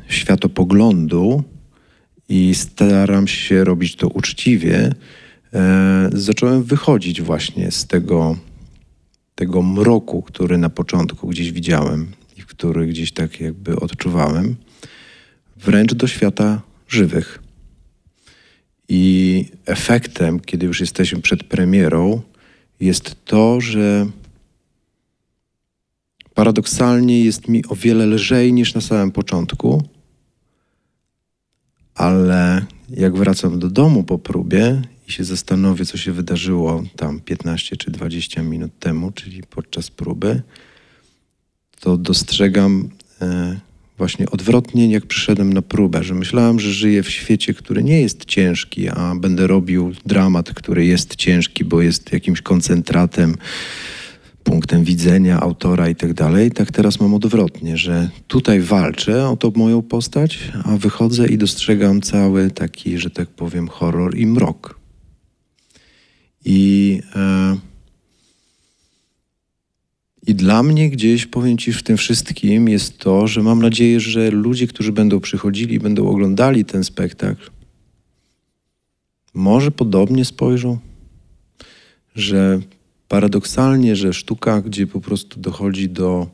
światopoglądu 0.09 1.45
i 2.29 2.55
staram 2.55 3.29
się 3.29 3.65
robić 3.65 3.97
to 3.97 4.09
uczciwie, 4.09 4.95
e, 5.55 6.11
zacząłem 6.13 6.63
wychodzić 6.63 7.23
właśnie 7.23 7.71
z 7.71 7.87
tego, 7.87 8.37
tego 9.35 9.63
mroku, 9.63 10.23
który 10.23 10.59
na 10.59 10.71
początku 10.71 11.29
gdzieś 11.29 11.53
widziałem 11.53 12.13
i 12.39 12.43
który 12.43 12.87
gdzieś 12.87 13.13
tak 13.13 13.41
jakby 13.41 13.77
odczuwałem, 13.77 14.57
wręcz 15.57 15.95
do 15.95 16.07
świata 16.07 16.63
żywych. 16.89 17.43
I 18.89 19.45
efektem, 19.67 20.41
kiedy 20.41 20.67
już 20.67 20.81
jesteśmy 20.81 21.23
przed 21.23 21.45
premierą, 21.45 22.23
jest 22.83 23.25
to, 23.25 23.61
że 23.61 24.07
paradoksalnie 26.35 27.25
jest 27.25 27.49
mi 27.49 27.67
o 27.67 27.77
wiele 27.77 28.07
lżej 28.07 28.53
niż 28.53 28.75
na 28.75 28.81
samym 28.81 29.11
początku, 29.11 29.83
ale 31.95 32.67
jak 32.91 33.17
wracam 33.17 33.59
do 33.59 33.71
domu 33.71 34.05
po 34.05 34.19
próbie 34.19 34.83
i 35.09 35.13
się 35.13 35.25
zastanowię, 35.25 35.85
co 35.85 35.97
się 35.97 36.13
wydarzyło 36.13 36.83
tam 36.97 37.21
15 37.21 37.77
czy 37.77 37.91
20 37.91 38.43
minut 38.43 38.79
temu, 38.79 39.13
czyli 39.13 39.43
podczas 39.43 39.91
próby, 39.91 40.43
to 41.81 41.97
dostrzegam 41.97 42.91
e, 43.21 43.61
właśnie 44.03 44.31
odwrotnie, 44.31 44.91
jak 44.91 45.07
przyszedłem 45.07 45.53
na 45.53 45.63
próbę, 45.63 46.03
że 46.05 46.15
myślałem, 46.15 46.61
że 46.61 46.73
żyję 46.73 47.03
w 47.03 47.11
świecie, 47.11 47.55
który 47.55 47.83
nie 47.83 48.01
jest 48.01 48.25
ciężki, 48.25 48.89
a 48.89 49.15
będę 49.15 49.47
robił 49.47 49.93
dramat, 50.07 50.55
który 50.55 50.87
jest 50.87 51.17
ciężki, 51.17 51.65
bo 51.65 51.83
jest 51.83 52.13
jakimś 52.13 52.43
koncentratem, 52.43 53.35
punktem 54.45 54.85
widzenia 54.85 55.41
autora 55.41 55.89
i 55.89 55.95
tak 55.95 56.15
dalej. 56.15 56.51
Tak 56.51 56.73
teraz 56.73 57.01
mam 57.01 57.15
odwrotnie, 57.15 57.77
że 57.77 58.11
tutaj 58.27 58.61
walczę 58.61 59.29
o 59.29 59.37
tą 59.37 59.53
moją 59.57 59.83
postać, 59.83 60.39
a 60.65 60.77
wychodzę 60.77 61.27
i 61.27 61.39
dostrzegam 61.39 62.01
cały 62.01 62.51
taki, 62.51 62.99
że 62.99 63.11
tak 63.11 63.29
powiem, 63.29 63.69
horror 63.69 64.17
i 64.17 64.27
mrok. 64.27 64.79
I... 66.45 67.01
E, 67.17 67.72
i 70.27 70.35
dla 70.35 70.63
mnie 70.63 70.91
gdzieś, 70.91 71.27
powiem 71.27 71.59
Ci, 71.59 71.73
w 71.73 71.83
tym 71.83 71.97
wszystkim 71.97 72.69
jest 72.69 72.99
to, 72.99 73.27
że 73.27 73.43
mam 73.43 73.63
nadzieję, 73.63 74.01
że 74.01 74.31
ludzie, 74.31 74.67
którzy 74.67 74.93
będą 74.93 75.21
przychodzili, 75.21 75.81
będą 75.81 76.09
oglądali 76.09 76.65
ten 76.65 76.85
spektakl, 76.85 77.51
może 79.35 79.71
podobnie 79.71 80.25
spojrzą, 80.25 80.79
że 82.15 82.61
paradoksalnie, 83.09 83.97
że 83.97 84.13
sztuka, 84.13 84.61
gdzie 84.61 84.87
po 84.87 85.01
prostu 85.01 85.41
dochodzi 85.41 85.89
do 85.89 86.27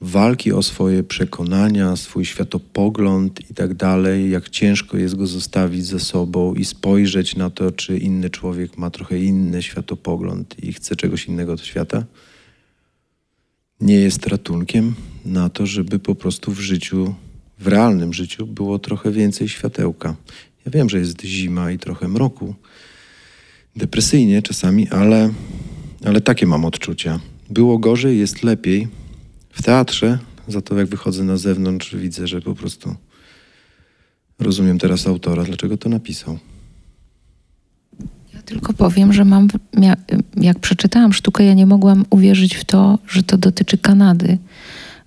walki 0.00 0.52
o 0.52 0.62
swoje 0.62 1.02
przekonania, 1.02 1.96
swój 1.96 2.24
światopogląd 2.24 3.50
i 3.50 3.54
tak 3.54 3.74
dalej, 3.74 4.30
jak 4.30 4.48
ciężko 4.48 4.96
jest 4.96 5.14
go 5.16 5.26
zostawić 5.26 5.86
za 5.86 5.98
sobą 5.98 6.54
i 6.54 6.64
spojrzeć 6.64 7.36
na 7.36 7.50
to, 7.50 7.72
czy 7.72 7.98
inny 7.98 8.30
człowiek 8.30 8.78
ma 8.78 8.90
trochę 8.90 9.18
inny 9.18 9.62
światopogląd 9.62 10.64
i 10.64 10.72
chce 10.72 10.96
czegoś 10.96 11.26
innego 11.26 11.52
od 11.52 11.60
świata, 11.60 12.04
nie 13.80 13.94
jest 13.94 14.26
ratunkiem 14.26 14.94
na 15.24 15.48
to, 15.48 15.66
żeby 15.66 15.98
po 15.98 16.14
prostu 16.14 16.52
w 16.52 16.60
życiu, 16.60 17.14
w 17.58 17.66
realnym 17.66 18.12
życiu 18.12 18.46
było 18.46 18.78
trochę 18.78 19.10
więcej 19.10 19.48
światełka. 19.48 20.16
Ja 20.66 20.72
wiem, 20.72 20.90
że 20.90 20.98
jest 20.98 21.22
zima 21.22 21.70
i 21.70 21.78
trochę 21.78 22.08
mroku, 22.08 22.54
depresyjnie 23.76 24.42
czasami, 24.42 24.88
ale, 24.88 25.32
ale 26.04 26.20
takie 26.20 26.46
mam 26.46 26.64
odczucia. 26.64 27.20
Było 27.50 27.78
gorzej, 27.78 28.18
jest 28.18 28.42
lepiej. 28.42 28.88
W 29.50 29.62
teatrze, 29.62 30.18
za 30.48 30.62
to 30.62 30.78
jak 30.78 30.86
wychodzę 30.86 31.24
na 31.24 31.36
zewnątrz, 31.36 31.96
widzę, 31.96 32.26
że 32.26 32.40
po 32.40 32.54
prostu 32.54 32.94
rozumiem 34.38 34.78
teraz 34.78 35.06
autora, 35.06 35.44
dlaczego 35.44 35.76
to 35.76 35.88
napisał. 35.88 36.38
Tylko 38.44 38.72
powiem, 38.72 39.12
że 39.12 39.24
mam, 39.24 39.48
jak 40.36 40.58
przeczytałam 40.58 41.12
sztukę, 41.12 41.44
ja 41.44 41.54
nie 41.54 41.66
mogłam 41.66 42.04
uwierzyć 42.10 42.54
w 42.54 42.64
to, 42.64 42.98
że 43.08 43.22
to 43.22 43.38
dotyczy 43.38 43.78
Kanady, 43.78 44.38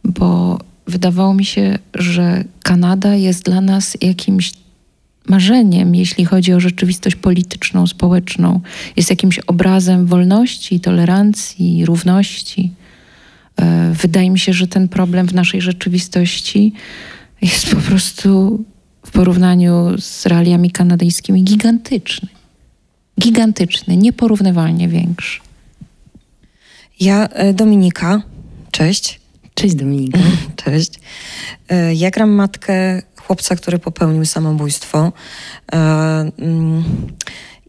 bo 0.03 0.60
wydawało 0.88 1.34
mi 1.34 1.46
się, 1.46 1.79
że 1.94 2.44
Kanada 2.63 3.15
jest 3.15 3.44
dla 3.44 3.62
nas 3.62 3.98
jakimś 4.01 4.53
marzeniem, 5.29 5.96
jeśli 5.96 6.25
chodzi 6.25 6.53
o 6.53 6.60
rzeczywistość 6.60 7.15
polityczną, 7.15 7.88
społeczną. 7.88 8.62
Jest 8.96 9.10
jakimś 9.10 9.39
obrazem 9.39 10.06
wolności, 10.06 10.79
tolerancji, 10.79 11.86
równości. 11.86 12.74
E, 13.58 13.94
wydaje 14.01 14.29
mi 14.29 14.39
się, 14.39 14.53
że 14.53 14.67
ten 14.67 14.88
problem 14.88 15.27
w 15.27 15.34
naszej 15.34 15.62
rzeczywistości 15.62 16.74
jest 17.41 17.75
po 17.75 17.82
prostu 17.82 18.63
w 19.06 19.12
porównaniu 19.12 19.98
z 20.00 20.25
realiami 20.25 20.72
kanadyjskimi 20.72 21.44
gigantyczny. 21.44 22.37
Gigantyczny, 23.19 23.97
nieporównywalnie 23.97 24.88
większy. 24.88 25.39
Ja, 27.00 27.27
e, 27.27 27.53
Dominika, 27.53 28.21
cześć. 28.71 29.19
Cześć 29.53 29.75
Dominika. 29.75 30.19
Cześć. 30.63 30.91
E, 31.69 31.93
ja 31.93 32.12
gram 32.12 32.29
matkę 32.29 33.01
chłopca, 33.15 33.55
który 33.55 33.79
popełnił 33.79 34.25
samobójstwo. 34.25 35.12
Mm, 35.71 36.83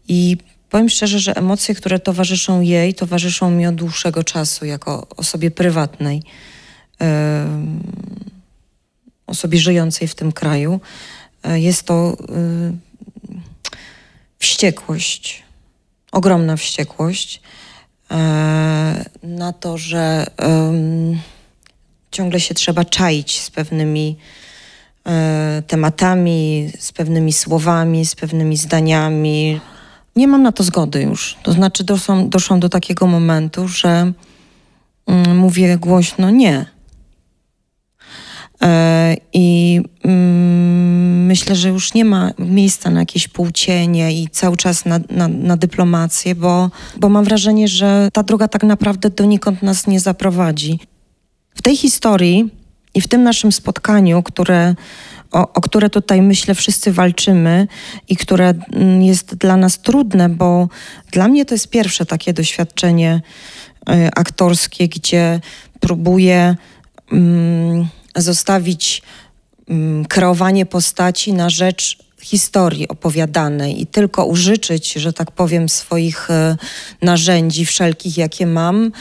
I 0.07 0.37
powiem 0.69 0.89
szczerze, 0.89 1.19
że 1.19 1.35
emocje, 1.35 1.75
które 1.75 1.99
towarzyszą 1.99 2.61
jej, 2.61 2.93
towarzyszą 2.93 3.51
mi 3.51 3.67
od 3.67 3.75
dłuższego 3.75 4.23
czasu, 4.23 4.65
jako 4.65 5.07
osobie 5.17 5.51
prywatnej, 5.51 6.23
osobie 9.27 9.59
żyjącej 9.59 10.07
w 10.07 10.15
tym 10.15 10.31
kraju. 10.31 10.79
Jest 11.43 11.83
to 11.83 12.17
wściekłość, 14.39 15.43
ogromna 16.11 16.57
wściekłość 16.57 17.41
na 19.23 19.53
to, 19.53 19.77
że 19.77 20.25
ciągle 22.11 22.39
się 22.39 22.53
trzeba 22.53 22.85
czaić 22.85 23.41
z 23.41 23.51
pewnymi 23.51 24.17
tematami, 25.67 26.71
z 26.79 26.91
pewnymi 26.91 27.33
słowami, 27.33 28.05
z 28.05 28.15
pewnymi 28.15 28.57
zdaniami. 28.57 29.61
Nie 30.15 30.27
mam 30.27 30.43
na 30.43 30.51
to 30.51 30.63
zgody 30.63 31.01
już. 31.01 31.37
To 31.43 31.51
znaczy 31.51 31.83
doszłam, 31.83 32.29
doszłam 32.29 32.59
do 32.59 32.69
takiego 32.69 33.07
momentu, 33.07 33.67
że 33.67 34.13
mm, 35.07 35.37
mówię 35.37 35.77
głośno 35.77 36.29
nie. 36.29 36.65
E, 38.61 39.15
I 39.33 39.81
mm, 40.03 41.25
myślę, 41.25 41.55
że 41.55 41.69
już 41.69 41.93
nie 41.93 42.05
ma 42.05 42.31
miejsca 42.39 42.89
na 42.89 42.99
jakieś 42.99 43.27
półcienie 43.27 44.21
i 44.21 44.27
cały 44.29 44.57
czas 44.57 44.85
na, 44.85 44.99
na, 45.09 45.27
na 45.27 45.57
dyplomację, 45.57 46.35
bo, 46.35 46.69
bo 46.97 47.09
mam 47.09 47.25
wrażenie, 47.25 47.67
że 47.67 48.09
ta 48.13 48.23
droga 48.23 48.47
tak 48.47 48.63
naprawdę 48.63 49.09
donikąd 49.09 49.63
nas 49.63 49.87
nie 49.87 49.99
zaprowadzi. 49.99 50.79
W 51.55 51.61
tej 51.61 51.77
historii 51.77 52.49
i 52.93 53.01
w 53.01 53.07
tym 53.07 53.23
naszym 53.23 53.51
spotkaniu, 53.51 54.23
które 54.23 54.75
o, 55.31 55.53
o, 55.53 55.61
które 55.61 55.89
tutaj 55.89 56.21
myślę 56.21 56.55
wszyscy 56.55 56.91
walczymy 56.91 57.67
i 58.07 58.15
które 58.15 58.53
mm, 58.73 59.01
jest 59.01 59.35
dla 59.35 59.57
nas 59.57 59.79
trudne, 59.79 60.29
bo 60.29 60.69
dla 61.11 61.27
mnie 61.27 61.45
to 61.45 61.55
jest 61.55 61.69
pierwsze 61.69 62.05
takie 62.05 62.33
doświadczenie 62.33 63.21
y, 63.89 64.09
aktorskie, 64.15 64.87
gdzie 64.87 65.39
próbuję 65.79 66.55
mm, 67.11 67.87
zostawić 68.15 69.01
mm, 69.69 70.05
kreowanie 70.05 70.65
postaci 70.65 71.33
na 71.33 71.49
rzecz 71.49 71.97
historii 72.21 72.87
opowiadanej 72.87 73.81
i 73.81 73.87
tylko 73.87 74.25
użyczyć, 74.25 74.93
że 74.93 75.13
tak 75.13 75.31
powiem, 75.31 75.69
swoich 75.69 76.29
y, 76.29 76.33
narzędzi 77.01 77.65
wszelkich, 77.65 78.17
jakie 78.17 78.45
mam, 78.45 78.85
y, 78.85 78.91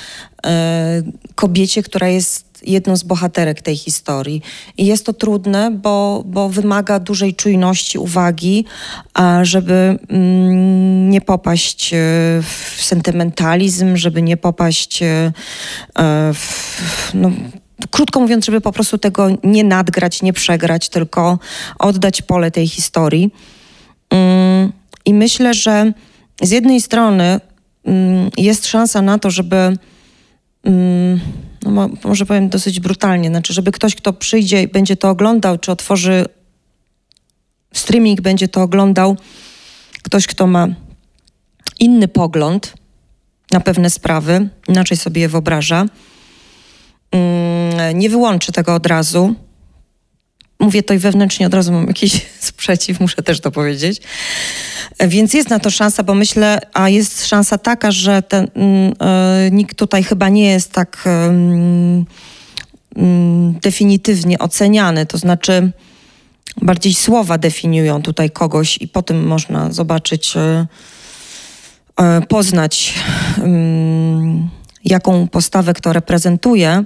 kobiecie, 1.34 1.82
która 1.82 2.08
jest 2.08 2.48
jedną 2.62 2.96
z 2.96 3.02
bohaterek 3.02 3.62
tej 3.62 3.76
historii. 3.76 4.42
I 4.76 4.86
jest 4.86 5.06
to 5.06 5.12
trudne, 5.12 5.70
bo, 5.70 6.22
bo 6.26 6.48
wymaga 6.48 6.98
dużej 6.98 7.34
czujności, 7.34 7.98
uwagi, 7.98 8.64
żeby 9.42 9.98
mm, 10.08 11.10
nie 11.10 11.20
popaść 11.20 11.94
e, 11.94 11.96
w 12.42 12.82
sentymentalizm, 12.82 13.96
żeby 13.96 14.22
nie 14.22 14.36
popaść 14.36 15.02
e, 15.02 15.32
w, 16.34 17.10
no, 17.14 17.30
krótko 17.90 18.20
mówiąc, 18.20 18.44
żeby 18.44 18.60
po 18.60 18.72
prostu 18.72 18.98
tego 18.98 19.28
nie 19.44 19.64
nadgrać, 19.64 20.22
nie 20.22 20.32
przegrać, 20.32 20.88
tylko 20.88 21.38
oddać 21.78 22.22
pole 22.22 22.50
tej 22.50 22.68
historii. 22.68 23.34
Mm, 24.10 24.72
I 25.04 25.14
myślę, 25.14 25.54
że 25.54 25.92
z 26.42 26.50
jednej 26.50 26.80
strony 26.80 27.40
mm, 27.84 28.30
jest 28.36 28.66
szansa 28.66 29.02
na 29.02 29.18
to, 29.18 29.30
żeby 29.30 29.76
no 31.62 31.90
może 32.04 32.26
powiem 32.26 32.48
dosyć 32.48 32.80
brutalnie, 32.80 33.28
znaczy, 33.28 33.52
żeby 33.52 33.72
ktoś, 33.72 33.94
kto 33.94 34.12
przyjdzie 34.12 34.62
i 34.62 34.68
będzie 34.68 34.96
to 34.96 35.10
oglądał, 35.10 35.58
czy 35.58 35.72
otworzy 35.72 36.26
streaming, 37.72 38.20
będzie 38.20 38.48
to 38.48 38.62
oglądał, 38.62 39.16
ktoś, 40.02 40.26
kto 40.26 40.46
ma 40.46 40.68
inny 41.78 42.08
pogląd 42.08 42.74
na 43.50 43.60
pewne 43.60 43.90
sprawy, 43.90 44.48
inaczej 44.68 44.96
sobie 44.96 45.20
je 45.22 45.28
wyobraża, 45.28 45.86
mm, 47.12 47.57
nie 47.94 48.10
wyłączy 48.10 48.52
tego 48.52 48.74
od 48.74 48.86
razu. 48.86 49.34
Mówię 50.60 50.82
to 50.82 50.94
i 50.94 50.98
wewnętrznie 50.98 51.46
od 51.46 51.54
razu 51.54 51.72
mam 51.72 51.86
jakiś 51.86 52.26
sprzeciw, 52.40 53.00
muszę 53.00 53.22
też 53.22 53.40
to 53.40 53.50
powiedzieć. 53.50 54.00
Więc 55.00 55.34
jest 55.34 55.50
na 55.50 55.58
to 55.58 55.70
szansa, 55.70 56.02
bo 56.02 56.14
myślę, 56.14 56.60
a 56.72 56.88
jest 56.88 57.26
szansa 57.26 57.58
taka, 57.58 57.90
że 57.90 58.22
ten, 58.22 58.44
y, 58.44 58.50
nikt 59.50 59.78
tutaj 59.78 60.04
chyba 60.04 60.28
nie 60.28 60.46
jest 60.50 60.72
tak 60.72 61.04
y, 61.06 62.04
definitywnie 63.60 64.38
oceniany, 64.38 65.06
to 65.06 65.18
znaczy 65.18 65.72
bardziej 66.62 66.94
słowa 66.94 67.38
definiują 67.38 68.02
tutaj 68.02 68.30
kogoś 68.30 68.78
i 68.80 68.88
po 68.88 69.02
tym 69.02 69.26
można 69.26 69.72
zobaczyć, 69.72 70.34
poznać, 72.28 72.94
jaką 74.84 75.28
postawę 75.28 75.74
kto 75.74 75.92
reprezentuje 75.92 76.84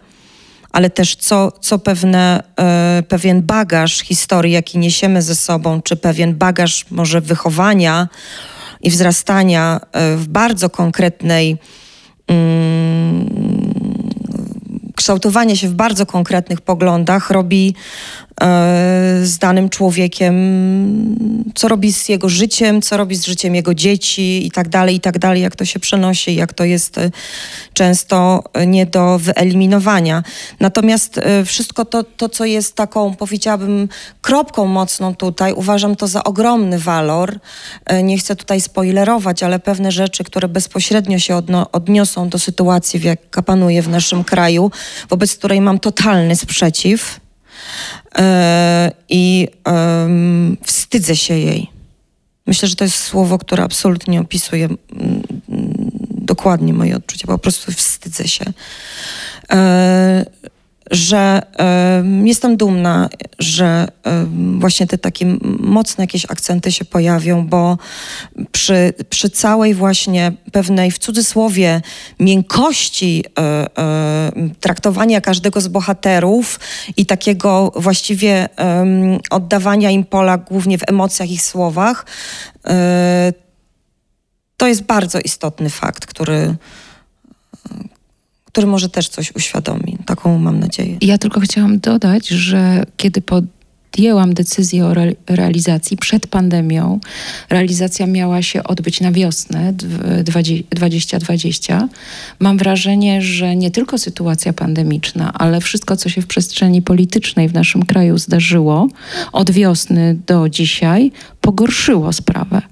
ale 0.73 0.91
też 0.91 1.17
co, 1.17 1.53
co 1.61 1.79
pewne, 1.79 2.43
e, 2.61 3.03
pewien 3.09 3.43
bagaż 3.43 3.99
historii, 3.99 4.53
jaki 4.53 4.79
niesiemy 4.79 5.23
ze 5.23 5.35
sobą, 5.35 5.83
czy 5.83 5.97
pewien 5.97 6.35
bagaż 6.35 6.87
może 6.91 7.21
wychowania 7.21 8.09
i 8.81 8.91
wzrastania 8.91 9.81
e, 9.93 10.17
w 10.17 10.29
bardzo 10.29 10.71
konkretnej 10.71 11.57
mm, 12.29 13.29
kształtowanie 14.97 15.57
się 15.57 15.69
w 15.69 15.75
bardzo 15.75 16.07
konkretnych 16.07 16.61
poglądach 16.61 17.31
robi 17.31 17.75
z 19.23 19.39
danym 19.39 19.69
człowiekiem, 19.69 20.35
co 21.55 21.69
robi 21.69 21.93
z 21.93 22.09
jego 22.09 22.29
życiem, 22.29 22.83
co 22.83 22.97
robi 22.97 23.17
z 23.17 23.27
życiem 23.27 23.55
jego 23.55 23.75
dzieci 23.75 24.47
i 24.47 24.51
tak 24.51 24.69
dalej, 24.69 24.97
i 24.97 25.01
tak 25.01 25.19
dalej, 25.19 25.43
jak 25.43 25.57
to 25.57 25.65
się 25.65 25.81
przenosi, 25.81 26.35
jak 26.35 26.53
to 26.53 26.65
jest 26.65 26.99
e, 26.99 27.11
często 27.73 28.45
nie 28.67 28.87
do 28.87 29.19
wyeliminowania. 29.19 30.23
Natomiast 30.61 31.19
e, 31.19 31.45
wszystko 31.45 31.85
to, 31.85 32.05
to, 32.05 32.29
co 32.29 32.45
jest 32.45 32.75
taką, 32.75 33.15
powiedziałabym, 33.15 33.89
kropką 34.21 34.67
mocną 34.67 35.15
tutaj, 35.15 35.53
uważam 35.53 35.97
to 35.97 36.07
za 36.07 36.25
ogromny 36.25 36.79
walor. 36.79 37.39
Nie 38.03 38.19
chcę 38.19 38.37
tutaj 38.37 38.61
spoilerować, 38.61 39.43
ale 39.43 39.59
pewne 39.59 39.93
rzeczy, 39.93 40.25
które 40.25 40.49
bezpośrednio 40.49 41.19
się 41.19 41.37
odno, 41.37 41.71
odniosą 41.73 42.29
do 42.29 42.39
sytuacji, 42.39 43.01
jaka 43.03 43.43
panuje 43.43 43.83
w 43.83 43.89
naszym 43.89 44.25
kraju, 44.25 44.71
wobec 45.11 45.37
której 45.37 45.61
mam 45.61 45.79
totalny 45.79 46.37
sprzeciw 46.37 47.17
e, 47.17 47.22
i 49.09 49.49
wstydzę 50.65 51.17
się 51.17 51.39
jej. 51.39 51.71
Myślę, 52.47 52.69
że 52.69 52.77
to 52.77 52.85
jest 52.85 52.97
słowo, 52.97 53.39
które 53.39 53.65
absolutnie 53.65 54.21
opisuje 54.21 54.65
mm, 54.65 55.23
dokładnie 56.11 56.75
moje 56.75 56.97
odczucia. 56.97 57.27
Po 57.27 57.39
prostu 57.39 57.73
wstydzę 57.73 58.29
się. 58.29 58.45
E, 60.93 60.97
że 60.97 61.43
y, 62.25 62.29
jestem 62.29 62.57
dumna, 62.57 63.09
że 63.39 63.89
y, 64.07 64.59
właśnie 64.59 64.87
te 64.87 64.99
takie 64.99 65.27
mocne 65.59 66.05
jakieś 66.05 66.25
akcenty 66.25 66.73
się 66.73 66.85
pojawią, 66.85 67.47
bo 67.47 67.79
przy, 68.53 68.93
przy 69.11 69.31
całej 69.31 69.75
właśnie 69.75 70.33
pewnej 70.53 70.91
w 70.91 70.99
cudzysłowie 70.99 71.83
miękkości 72.21 73.25
y, 73.27 74.55
traktowania 74.61 75.21
każdego 75.21 75.61
z 75.61 75.69
bohaterów 75.69 76.61
i 76.97 77.07
takiego 77.07 77.73
właściwie 77.77 78.49
oddawania 79.31 79.91
im 79.91 80.05
pola 80.05 80.39
głównie 80.39 80.79
w 80.79 80.89
emocjach 80.89 81.31
i 81.31 81.39
słowach, 81.39 82.07
to 84.57 84.67
jest 84.67 84.83
bardzo 84.83 85.19
istotny 85.21 85.71
fakt, 85.71 86.07
który, 86.07 86.57
który 88.53 88.67
może 88.67 88.89
też 88.89 89.09
coś 89.09 89.33
uświadomi. 89.37 89.99
Taką 90.07 90.39
mam 90.39 90.61
nadzieję. 90.61 90.97
Ja 91.01 91.19
tylko 91.19 91.41
chciałam 91.41 91.79
dodać, 91.79 92.29
że 92.29 92.85
kiedy 92.97 93.23
podjęłam 93.93 94.35
decyzję 94.35 94.87
o 94.87 94.91
re 94.91 95.15
realizacji 95.27 95.97
przed 95.97 96.27
pandemią, 96.27 97.01
realizacja 97.51 98.07
miała 98.07 98.43
się 98.43 98.65
odbyć 98.65 99.01
na 99.01 99.13
wiosnę 99.13 99.73
2020. 100.71 101.89
Mam 102.41 102.59
wrażenie, 102.59 103.23
że 103.23 103.57
nie 103.57 103.71
tylko 103.71 103.99
sytuacja 103.99 104.53
pandemiczna, 104.53 105.33
ale 105.33 105.61
wszystko, 105.61 105.97
co 105.97 106.09
się 106.09 106.23
w 106.23 106.27
przestrzeni 106.27 106.83
politycznej 106.83 107.49
w 107.49 107.55
naszym 107.55 107.83
kraju 107.83 108.19
zdarzyło 108.19 108.89
od 109.33 109.51
wiosny 109.51 110.17
do 110.27 110.49
dzisiaj, 110.49 111.13
pogorszyło 111.41 112.13
sprawę. 112.13 112.63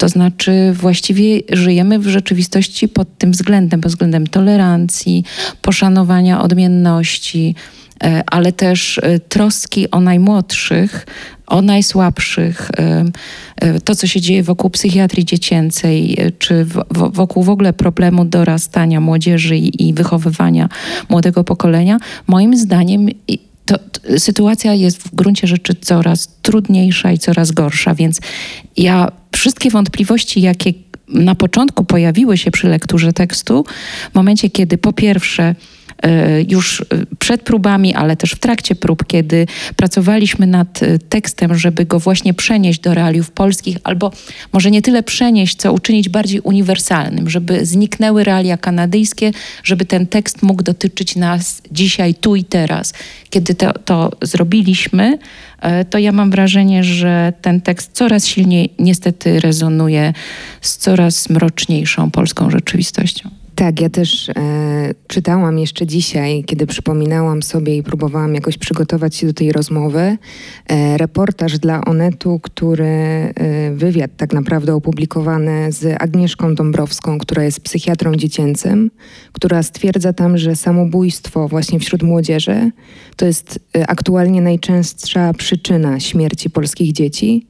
To 0.00 0.08
znaczy, 0.08 0.72
właściwie 0.72 1.40
żyjemy 1.52 1.98
w 1.98 2.08
rzeczywistości 2.08 2.88
pod 2.88 3.18
tym 3.18 3.30
względem, 3.30 3.80
pod 3.80 3.92
względem 3.92 4.26
tolerancji, 4.26 5.24
poszanowania 5.62 6.42
odmienności, 6.42 7.54
e, 8.04 8.22
ale 8.26 8.52
też 8.52 8.98
e, 8.98 9.18
troski 9.18 9.90
o 9.90 10.00
najmłodszych, 10.00 11.06
o 11.46 11.62
najsłabszych, 11.62 12.70
e, 12.78 13.80
to 13.80 13.94
co 13.94 14.06
się 14.06 14.20
dzieje 14.20 14.42
wokół 14.42 14.70
psychiatrii 14.70 15.24
dziecięcej, 15.24 16.16
czy 16.38 16.66
wokół 16.90 17.42
w 17.42 17.50
ogóle 17.50 17.72
problemu 17.72 18.24
dorastania 18.24 19.00
młodzieży 19.00 19.56
i 19.56 19.94
wychowywania 19.94 20.68
młodego 21.08 21.44
pokolenia, 21.44 21.98
moim 22.26 22.56
zdaniem 22.56 23.08
to, 23.70 23.78
to, 23.78 24.18
sytuacja 24.18 24.74
jest 24.74 24.98
w 24.98 25.14
gruncie 25.14 25.46
rzeczy 25.46 25.74
coraz 25.74 26.28
trudniejsza 26.42 27.12
i 27.12 27.18
coraz 27.18 27.50
gorsza, 27.50 27.94
więc 27.94 28.20
ja 28.76 29.12
wszystkie 29.32 29.70
wątpliwości, 29.70 30.40
jakie 30.40 30.72
na 31.08 31.34
początku 31.34 31.84
pojawiły 31.84 32.38
się 32.38 32.50
przy 32.50 32.68
lekturze 32.68 33.12
tekstu, 33.12 33.64
w 34.12 34.14
momencie, 34.14 34.50
kiedy 34.50 34.78
po 34.78 34.92
pierwsze 34.92 35.54
już 36.48 36.80
e, 36.80 36.84
przed 37.18 37.42
próbami, 37.42 37.94
ale 37.94 38.16
też 38.16 38.32
w 38.32 38.38
trakcie 38.38 38.74
prób, 38.74 39.06
kiedy 39.06 39.46
pracowaliśmy 39.76 40.46
nad 40.46 40.82
e, 40.82 40.98
tekstem, 40.98 41.58
żeby 41.58 41.84
go 41.84 42.00
właśnie 42.00 42.34
przenieść 42.34 42.80
do 42.80 42.94
realiów 42.94 43.30
polskich, 43.30 43.76
albo 43.84 44.12
może 44.52 44.70
nie 44.70 44.82
tyle 44.82 45.02
przenieść, 45.02 45.56
co 45.56 45.72
uczynić 45.72 46.08
bardziej 46.08 46.40
uniwersalnym, 46.40 47.30
żeby 47.30 47.66
zniknęły 47.66 48.24
realia 48.24 48.56
kanadyjskie, 48.56 49.30
żeby 49.64 49.84
ten 49.84 50.06
tekst 50.06 50.42
mógł 50.42 50.62
dotyczyć 50.62 51.16
nas 51.16 51.62
dzisiaj, 51.72 52.14
tu 52.14 52.36
i 52.36 52.44
teraz. 52.44 52.92
Kiedy 53.30 53.54
to, 53.54 53.72
to 53.72 54.10
zrobiliśmy, 54.22 55.18
to 55.90 55.98
ja 55.98 56.12
mam 56.12 56.30
wrażenie, 56.30 56.84
że 56.84 57.32
ten 57.42 57.60
tekst 57.60 57.90
coraz 57.92 58.26
silniej 58.26 58.70
niestety 58.78 59.40
rezonuje 59.40 60.12
z 60.60 60.76
coraz 60.76 61.30
mroczniejszą 61.30 62.10
polską 62.10 62.50
rzeczywistością. 62.50 63.39
Tak, 63.60 63.80
ja 63.80 63.90
też 63.90 64.28
e, 64.28 64.32
czytałam 65.06 65.58
jeszcze 65.58 65.86
dzisiaj, 65.86 66.44
kiedy 66.46 66.66
przypominałam 66.66 67.42
sobie 67.42 67.76
i 67.76 67.82
próbowałam 67.82 68.34
jakoś 68.34 68.58
przygotować 68.58 69.16
się 69.16 69.26
do 69.26 69.32
tej 69.32 69.52
rozmowy, 69.52 70.16
e, 70.66 70.98
reportaż 70.98 71.58
dla 71.58 71.80
Onetu, 71.84 72.40
który 72.42 72.84
e, 72.84 73.32
wywiad 73.74 74.10
tak 74.16 74.32
naprawdę 74.32 74.74
opublikowany 74.74 75.72
z 75.72 76.02
Agnieszką 76.02 76.54
Dąbrowską, 76.54 77.18
która 77.18 77.44
jest 77.44 77.60
psychiatrą 77.60 78.14
dziecięcym, 78.14 78.90
która 79.32 79.62
stwierdza 79.62 80.12
tam, 80.12 80.38
że 80.38 80.56
samobójstwo 80.56 81.48
właśnie 81.48 81.80
wśród 81.80 82.02
młodzieży 82.02 82.70
to 83.16 83.26
jest 83.26 83.60
e, 83.76 83.90
aktualnie 83.90 84.42
najczęstsza 84.42 85.32
przyczyna 85.32 86.00
śmierci 86.00 86.50
polskich 86.50 86.92
dzieci, 86.92 87.46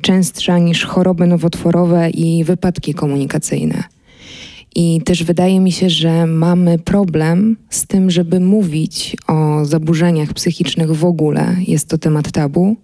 częstsza 0.00 0.58
niż 0.58 0.84
choroby 0.84 1.26
nowotworowe 1.26 2.10
i 2.10 2.44
wypadki 2.44 2.94
komunikacyjne. 2.94 4.01
I 4.74 5.00
też 5.04 5.24
wydaje 5.24 5.60
mi 5.60 5.72
się, 5.72 5.90
że 5.90 6.26
mamy 6.26 6.78
problem 6.78 7.56
z 7.70 7.86
tym, 7.86 8.10
żeby 8.10 8.40
mówić 8.40 9.16
o 9.28 9.64
zaburzeniach 9.64 10.32
psychicznych 10.32 10.96
w 10.96 11.04
ogóle. 11.04 11.56
Jest 11.66 11.88
to 11.88 11.98
temat 11.98 12.32
tabu, 12.32 12.76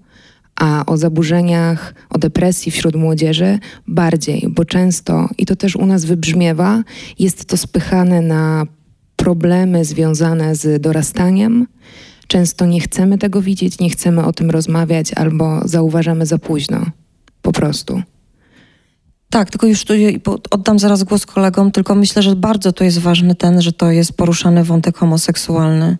a 0.56 0.86
o 0.86 0.96
zaburzeniach, 0.96 1.94
o 2.10 2.18
depresji 2.18 2.72
wśród 2.72 2.94
młodzieży 2.94 3.58
bardziej, 3.86 4.46
bo 4.48 4.64
często, 4.64 5.28
i 5.38 5.46
to 5.46 5.56
też 5.56 5.76
u 5.76 5.86
nas 5.86 6.04
wybrzmiewa, 6.04 6.82
jest 7.18 7.44
to 7.44 7.56
spychane 7.56 8.20
na 8.20 8.66
problemy 9.16 9.84
związane 9.84 10.56
z 10.56 10.82
dorastaniem. 10.82 11.66
Często 12.26 12.66
nie 12.66 12.80
chcemy 12.80 13.18
tego 13.18 13.42
widzieć, 13.42 13.78
nie 13.78 13.90
chcemy 13.90 14.24
o 14.24 14.32
tym 14.32 14.50
rozmawiać 14.50 15.12
albo 15.12 15.68
zauważamy 15.68 16.26
za 16.26 16.38
późno. 16.38 16.86
Po 17.42 17.52
prostu. 17.52 18.02
Tak, 19.30 19.50
tylko 19.50 19.66
już 19.66 19.84
tu 19.84 19.94
oddam 20.50 20.78
zaraz 20.78 21.04
głos 21.04 21.26
kolegom, 21.26 21.72
tylko 21.72 21.94
myślę, 21.94 22.22
że 22.22 22.36
bardzo 22.36 22.72
tu 22.72 22.84
jest 22.84 22.98
ważny 22.98 23.34
ten, 23.34 23.62
że 23.62 23.72
to 23.72 23.90
jest 23.90 24.12
poruszany 24.12 24.64
wątek 24.64 24.98
homoseksualny. 24.98 25.98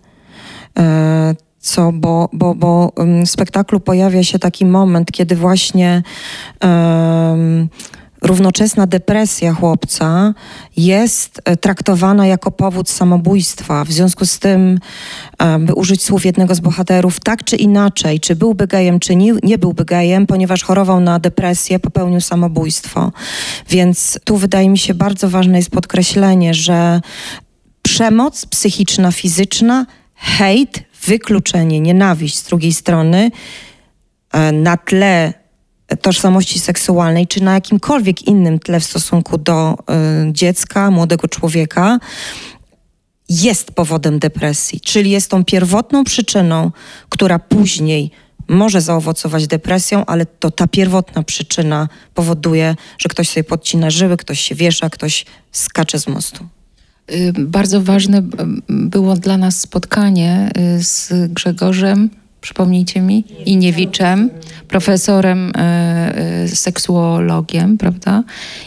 E, 0.79 1.35
co, 1.59 1.93
bo, 1.93 2.29
bo, 2.33 2.55
bo 2.55 2.93
w 3.27 3.29
spektaklu 3.29 3.81
pojawia 3.81 4.25
się 4.25 4.39
taki 4.39 4.67
moment, 4.67 5.13
kiedy 5.13 5.37
właśnie 5.37 6.03
równoczesna 8.23 8.87
depresja 8.87 9.53
chłopca 9.53 10.35
jest 10.77 11.41
e, 11.45 11.57
traktowana 11.57 12.27
jako 12.27 12.51
powód 12.51 12.91
samobójstwa. 12.91 13.85
W 13.85 13.93
związku 13.93 14.27
z 14.27 14.39
tym, 14.39 14.79
e, 15.39 15.59
by 15.59 15.75
użyć 15.75 16.05
słów 16.05 16.25
jednego 16.25 16.55
z 16.55 16.61
bohaterów, 16.61 17.21
tak 17.21 17.45
czy 17.45 17.57
inaczej, 17.57 18.21
czy 18.21 18.37
byłby 18.37 18.67
gejem, 18.67 19.01
czy 19.01 19.17
nie, 19.17 19.35
nie 19.43 19.59
byłby 19.59 19.85
gejem, 19.85 20.27
ponieważ 20.27 20.63
chorował 20.63 21.01
na 21.01 21.19
depresję, 21.19 21.79
popełnił 21.79 22.21
samobójstwo. 22.21 23.13
Więc 23.69 24.19
tu 24.25 24.37
wydaje 24.37 24.69
mi 24.69 24.79
się 24.79 24.95
bardzo 24.95 25.31
ważne 25.31 25.59
jest 25.59 25.71
podkreślenie, 25.71 26.55
że 26.55 27.01
przemoc 27.83 28.47
psychiczna, 28.47 29.13
fizyczna, 29.13 29.87
hejt, 30.15 30.81
wykluczenie, 31.07 31.81
nienawiść 31.81 32.37
z 32.39 32.43
drugiej 32.43 32.73
strony 32.73 33.31
e, 34.33 34.53
na 34.53 34.77
tle 34.77 35.35
tożsamości 35.97 36.59
seksualnej, 36.59 37.27
czy 37.27 37.43
na 37.43 37.55
jakimkolwiek 37.55 38.23
innym 38.23 38.59
tle 38.59 38.81
w 38.81 38.85
stosunku 38.85 39.39
do 39.39 39.73
y, 40.29 40.33
dziecka, 40.33 40.91
młodego 40.91 41.29
człowieka, 41.29 41.99
jest 43.29 43.71
powodem 43.71 44.19
depresji, 44.19 44.81
czyli 44.81 45.11
jest 45.11 45.31
tą 45.31 45.45
pierwotną 45.45 46.05
przyczyną, 46.05 46.71
która 47.09 47.39
później 47.39 48.11
może 48.49 48.81
zaowocować 48.81 49.47
depresją, 49.47 50.07
ale 50.07 50.27
to 50.27 50.51
ta 50.51 50.67
pierwotna 50.67 51.23
przyczyna 51.23 51.89
powoduje, 52.15 52.77
że 52.99 53.09
ktoś 53.09 53.29
sobie 53.29 53.45
podcina 53.45 53.91
żyły, 53.91 54.17
ktoś 54.17 54.41
się 54.41 54.55
wiesza, 54.55 54.91
ktoś 54.91 55.25
skacze 55.53 55.99
z 55.99 56.07
mostu. 56.07 56.47
Y, 57.13 57.33
bardzo 57.39 57.83
ważne 57.83 58.23
było 58.69 59.17
dla 59.17 59.37
nas 59.37 59.61
spotkanie 59.61 60.51
y, 60.79 60.85
z 60.85 61.13
Grzegorzem 61.33 62.11
przypomnijcie 62.41 63.01
mi, 63.01 63.25
Iniewiczem, 63.47 64.31
profesorem 64.69 65.53
e, 65.57 65.61
e, 66.45 66.49
seksuologiem, 66.49 67.79
prawda? 67.79 68.25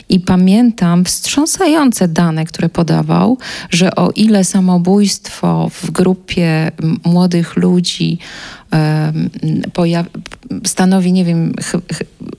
I 0.09 0.19
pamiętam 0.19 1.05
wstrząsające 1.05 2.07
dane, 2.07 2.45
które 2.45 2.69
podawał, 2.69 3.37
że 3.69 3.95
o 3.95 4.11
ile 4.15 4.43
samobójstwo 4.43 5.69
w 5.73 5.91
grupie 5.91 6.71
młodych 7.05 7.55
ludzi 7.55 8.17
stanowi, 10.65 11.13
nie 11.13 11.25
wiem, 11.25 11.53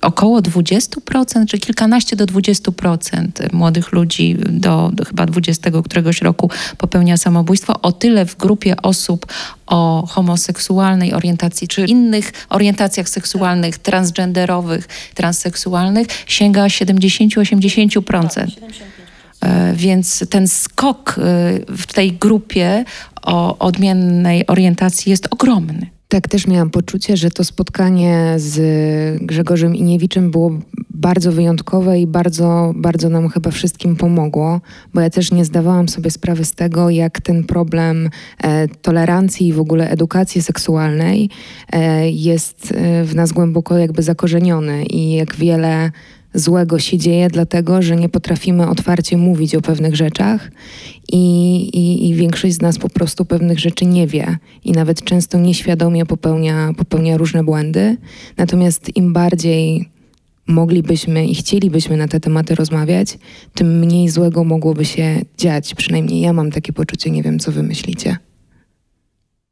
około 0.00 0.40
20%, 0.40 1.46
czy 1.46 1.58
kilkanaście 1.58 2.16
do 2.16 2.26
20% 2.26 3.52
młodych 3.52 3.92
ludzi 3.92 4.36
do, 4.50 4.90
do 4.92 5.04
chyba 5.04 5.26
20 5.26 5.70
któregoś 5.84 6.22
roku 6.22 6.50
popełnia 6.78 7.16
samobójstwo, 7.16 7.80
o 7.82 7.92
tyle 7.92 8.26
w 8.26 8.36
grupie 8.36 8.76
osób 8.82 9.26
o 9.66 10.06
homoseksualnej 10.06 11.14
orientacji, 11.14 11.68
czy 11.68 11.84
innych 11.84 12.32
orientacjach 12.48 13.08
seksualnych, 13.08 13.78
transgenderowych, 13.78 14.88
transseksualnych 15.14 16.06
sięga 16.26 16.66
70-80%. 16.66 18.46
E, 19.40 19.72
więc 19.74 20.24
ten 20.30 20.48
skok 20.48 21.16
e, 21.18 21.22
w 21.76 21.92
tej 21.94 22.12
grupie 22.12 22.84
o 23.22 23.58
odmiennej 23.58 24.46
orientacji 24.46 25.10
jest 25.10 25.28
ogromny. 25.30 25.91
Tak, 26.12 26.28
też 26.28 26.46
miałam 26.46 26.70
poczucie, 26.70 27.16
że 27.16 27.30
to 27.30 27.44
spotkanie 27.44 28.34
z 28.36 28.56
Grzegorzem 29.22 29.76
Iniewiczem 29.76 30.30
było 30.30 30.50
bardzo 30.90 31.32
wyjątkowe 31.32 32.00
i 32.00 32.06
bardzo, 32.06 32.72
bardzo 32.76 33.08
nam 33.08 33.28
chyba 33.28 33.50
wszystkim 33.50 33.96
pomogło, 33.96 34.60
bo 34.94 35.00
ja 35.00 35.10
też 35.10 35.32
nie 35.32 35.44
zdawałam 35.44 35.88
sobie 35.88 36.10
sprawy 36.10 36.44
z 36.44 36.52
tego, 36.54 36.90
jak 36.90 37.20
ten 37.20 37.44
problem 37.44 38.10
e, 38.42 38.68
tolerancji 38.68 39.46
i 39.46 39.52
w 39.52 39.60
ogóle 39.60 39.90
edukacji 39.90 40.42
seksualnej 40.42 41.30
e, 41.72 42.10
jest 42.10 42.72
e, 42.72 43.04
w 43.04 43.14
nas 43.14 43.32
głęboko 43.32 43.78
jakby 43.78 44.02
zakorzeniony 44.02 44.84
i 44.84 45.12
jak 45.12 45.36
wiele 45.36 45.90
złego 46.34 46.78
się 46.78 46.98
dzieje, 46.98 47.28
dlatego 47.28 47.82
że 47.82 47.96
nie 47.96 48.08
potrafimy 48.08 48.68
otwarcie 48.68 49.16
mówić 49.16 49.54
o 49.54 49.62
pewnych 49.62 49.96
rzeczach 49.96 50.50
i, 51.12 51.58
i, 51.62 52.08
i, 52.08 52.14
większość 52.14 52.54
z 52.54 52.60
nas 52.60 52.78
po 52.78 52.88
prostu 52.88 53.24
pewnych 53.24 53.58
rzeczy 53.58 53.86
nie 53.86 54.06
wie 54.06 54.36
i 54.64 54.72
nawet 54.72 55.04
często 55.04 55.38
nieświadomie 55.38 56.06
popełnia, 56.06 56.72
popełnia 56.76 57.16
różne 57.16 57.44
błędy. 57.44 57.96
Natomiast 58.36 58.96
im 58.96 59.12
bardziej 59.12 59.88
moglibyśmy 60.46 61.26
i 61.26 61.34
chcielibyśmy 61.34 61.96
na 61.96 62.08
te 62.08 62.20
tematy 62.20 62.54
rozmawiać, 62.54 63.18
tym 63.54 63.78
mniej 63.78 64.08
złego 64.08 64.44
mogłoby 64.44 64.84
się 64.84 65.20
dziać. 65.38 65.74
Przynajmniej 65.74 66.20
ja 66.20 66.32
mam 66.32 66.50
takie 66.50 66.72
poczucie, 66.72 67.10
nie 67.10 67.22
wiem, 67.22 67.38
co 67.38 67.52
wy 67.52 67.62
myślicie. 67.62 68.16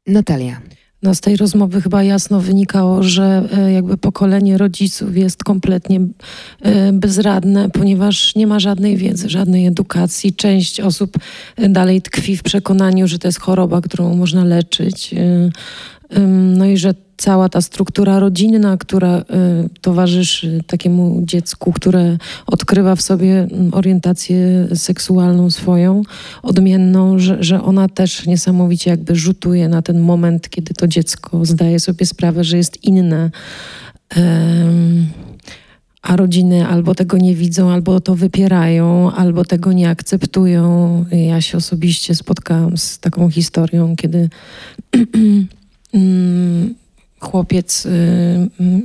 Natalia. 0.07 0.61
No 1.03 1.15
z 1.15 1.21
tej 1.21 1.35
rozmowy 1.37 1.81
chyba 1.81 2.03
jasno 2.03 2.39
wynikało, 2.39 3.03
że 3.03 3.49
e, 3.57 3.71
jakby 3.71 3.97
pokolenie 3.97 4.57
rodziców 4.57 5.17
jest 5.17 5.43
kompletnie 5.43 5.99
e, 6.61 6.93
bezradne, 6.93 7.69
ponieważ 7.69 8.35
nie 8.35 8.47
ma 8.47 8.59
żadnej 8.59 8.97
wiedzy, 8.97 9.29
żadnej 9.29 9.67
edukacji. 9.67 10.33
Część 10.33 10.79
osób 10.79 11.17
e, 11.55 11.69
dalej 11.69 12.01
tkwi 12.01 12.37
w 12.37 12.43
przekonaniu, 12.43 13.07
że 13.07 13.19
to 13.19 13.27
jest 13.27 13.39
choroba, 13.39 13.81
którą 13.81 14.15
można 14.15 14.43
leczyć. 14.43 15.15
No 16.57 16.65
i 16.65 16.77
że 16.77 16.93
cała 17.21 17.49
ta 17.49 17.61
struktura 17.61 18.19
rodzinna, 18.19 18.77
która 18.77 19.19
y, 19.19 19.23
towarzyszy 19.81 20.63
takiemu 20.67 21.21
dziecku, 21.25 21.71
które 21.71 22.17
odkrywa 22.47 22.95
w 22.95 23.01
sobie 23.01 23.47
mm, 23.51 23.73
orientację 23.73 24.67
seksualną 24.75 25.49
swoją, 25.49 26.01
odmienną, 26.43 27.19
że, 27.19 27.43
że 27.43 27.63
ona 27.63 27.89
też 27.89 28.25
niesamowicie 28.25 28.89
jakby 28.89 29.15
rzutuje 29.15 29.69
na 29.69 29.81
ten 29.81 29.99
moment, 29.99 30.49
kiedy 30.49 30.73
to 30.73 30.87
dziecko 30.87 31.45
zdaje 31.45 31.79
sobie 31.79 32.05
sprawę, 32.05 32.43
że 32.43 32.57
jest 32.57 32.83
inne. 32.83 33.31
a 36.01 36.15
rodziny 36.15 36.67
albo 36.67 36.95
tego 36.95 37.17
nie 37.17 37.35
widzą, 37.35 37.71
albo 37.71 37.99
to 37.99 38.15
wypierają, 38.15 39.11
albo 39.11 39.45
tego 39.45 39.73
nie 39.73 39.89
akceptują. 39.89 41.05
Ja 41.11 41.41
się 41.41 41.57
osobiście 41.57 42.15
spotkałam 42.15 42.77
z 42.77 42.99
taką 42.99 43.29
historią, 43.29 43.95
kiedy 43.95 44.29
chłopiec 47.19 47.85
y, 47.85 47.89
mm, 48.59 48.83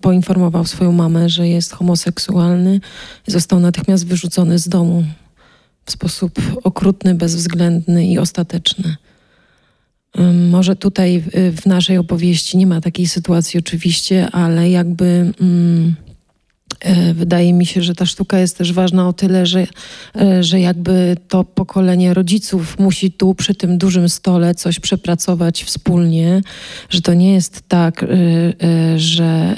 poinformował 0.00 0.64
swoją 0.64 0.92
mamę, 0.92 1.28
że 1.28 1.48
jest 1.48 1.72
homoseksualny 1.72 2.80
został 3.26 3.60
natychmiast 3.60 4.06
wyrzucony 4.06 4.58
z 4.58 4.68
domu 4.68 5.04
w 5.84 5.92
sposób 5.92 6.32
okrutny, 6.64 7.14
bezwzględny 7.14 8.06
i 8.06 8.18
ostateczny. 8.18 8.96
Może 10.50 10.76
tutaj 10.76 11.22
w 11.32 11.66
naszej 11.66 11.98
opowieści 11.98 12.56
nie 12.56 12.66
ma 12.66 12.80
takiej 12.80 13.06
sytuacji 13.06 13.58
oczywiście, 13.58 14.30
ale 14.30 14.70
jakby. 14.70 15.32
Mm, 15.40 15.94
wydaje 17.14 17.52
mi 17.52 17.66
się, 17.66 17.82
że 17.82 17.94
ta 17.94 18.06
sztuka 18.06 18.38
jest 18.38 18.58
też 18.58 18.72
ważna 18.72 19.08
o 19.08 19.12
tyle, 19.12 19.46
że, 19.46 19.66
e, 20.20 20.44
że 20.44 20.60
jakby 20.60 21.16
to 21.28 21.44
pokolenie 21.44 22.14
rodziców 22.14 22.78
musi 22.78 23.12
tu 23.12 23.34
przy 23.34 23.54
tym 23.54 23.78
dużym 23.78 24.08
stole 24.08 24.54
coś 24.54 24.80
przepracować 24.80 25.64
wspólnie, 25.64 26.40
że 26.90 27.00
to 27.00 27.14
nie 27.14 27.34
jest 27.34 27.62
tak, 27.68 28.02
e, 28.02 28.06
że 28.98 29.56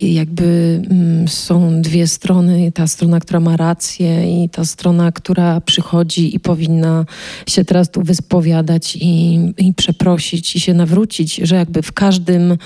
jakby 0.00 0.80
mm, 0.90 1.28
są 1.28 1.82
dwie 1.82 2.06
strony, 2.06 2.72
ta 2.72 2.86
strona, 2.86 3.20
która 3.20 3.40
ma 3.40 3.56
rację 3.56 4.44
i 4.44 4.48
ta 4.48 4.64
strona, 4.64 5.12
która 5.12 5.60
przychodzi 5.60 6.36
i 6.36 6.40
powinna 6.40 7.04
się 7.48 7.64
teraz 7.64 7.90
tu 7.90 8.02
wyspowiadać 8.02 8.96
i, 9.00 9.38
i 9.58 9.74
przeprosić 9.74 10.56
i 10.56 10.60
się 10.60 10.74
nawrócić, 10.74 11.34
że 11.36 11.56
jakby 11.56 11.82
w 11.82 11.92
każdym 11.92 12.58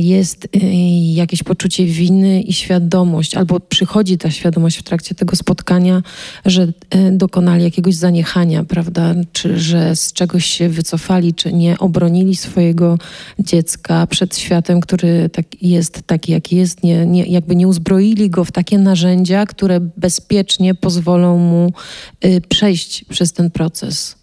jest 0.00 0.48
jakieś 1.14 1.42
poczucie 1.42 1.84
winy, 1.84 2.07
winy 2.08 2.40
i 2.40 2.52
świadomość, 2.52 3.34
albo 3.34 3.60
przychodzi 3.60 4.18
ta 4.18 4.30
świadomość 4.30 4.78
w 4.78 4.82
trakcie 4.82 5.14
tego 5.14 5.36
spotkania, 5.36 6.02
że 6.44 6.62
e, 6.90 7.10
dokonali 7.12 7.64
jakiegoś 7.64 7.94
zaniechania, 7.94 8.64
prawda, 8.64 9.14
czy 9.32 9.58
że 9.58 9.96
z 9.96 10.12
czegoś 10.12 10.46
się 10.46 10.68
wycofali, 10.68 11.34
czy 11.34 11.52
nie 11.52 11.78
obronili 11.78 12.36
swojego 12.36 12.98
dziecka 13.38 14.06
przed 14.06 14.38
światem, 14.38 14.80
który 14.80 15.28
tak 15.28 15.62
jest 15.62 16.02
taki, 16.06 16.32
jaki 16.32 16.56
jest, 16.56 16.82
nie, 16.82 17.06
nie, 17.06 17.26
jakby 17.26 17.56
nie 17.56 17.68
uzbroili 17.68 18.30
go 18.30 18.44
w 18.44 18.52
takie 18.52 18.78
narzędzia, 18.78 19.46
które 19.46 19.80
bezpiecznie 19.80 20.74
pozwolą 20.74 21.38
mu 21.38 21.72
y, 22.24 22.40
przejść 22.48 23.04
przez 23.04 23.32
ten 23.32 23.50
proces. 23.50 24.17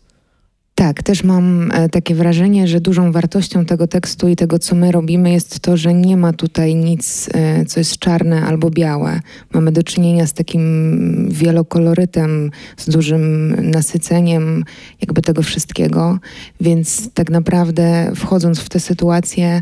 Tak, 0.76 1.04
też 1.04 1.24
mam 1.24 1.72
e, 1.72 1.90
takie 1.90 2.16
wrażenie, 2.16 2.68
że 2.68 2.82
dużą 2.82 3.12
wartością 3.12 3.66
tego 3.66 3.88
tekstu 3.88 4.28
i 4.28 4.36
tego, 4.36 4.60
co 4.60 4.76
my 4.76 4.92
robimy, 4.92 5.32
jest 5.32 5.60
to, 5.60 5.78
że 5.78 5.94
nie 5.94 6.18
ma 6.18 6.34
tutaj 6.34 6.76
nic, 6.76 7.30
e, 7.34 7.66
co 7.66 7.80
jest 7.80 7.98
czarne 8.00 8.42
albo 8.42 8.70
białe. 8.70 9.20
Mamy 9.54 9.72
do 9.72 9.84
czynienia 9.84 10.28
z 10.28 10.34
takim 10.34 11.30
wielokolorytem, 11.32 12.52
z 12.78 12.90
dużym 12.90 13.56
nasyceniem 13.72 14.64
jakby 15.02 15.22
tego 15.22 15.42
wszystkiego, 15.44 16.20
więc 16.62 17.14
tak 17.14 17.30
naprawdę 17.30 18.12
wchodząc 18.16 18.60
w 18.60 18.70
tę 18.70 18.80
sytuację, 18.80 19.62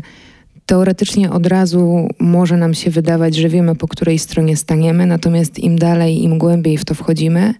teoretycznie 0.66 1.30
od 1.30 1.46
razu 1.46 2.08
może 2.18 2.56
nam 2.56 2.74
się 2.74 2.90
wydawać, 2.90 3.34
że 3.34 3.48
wiemy, 3.48 3.76
po 3.76 3.88
której 3.88 4.18
stronie 4.18 4.56
staniemy, 4.56 5.06
natomiast 5.06 5.58
im 5.58 5.78
dalej, 5.78 6.22
im 6.22 6.38
głębiej 6.38 6.78
w 6.78 6.84
to 6.84 6.94
wchodzimy, 6.94 7.54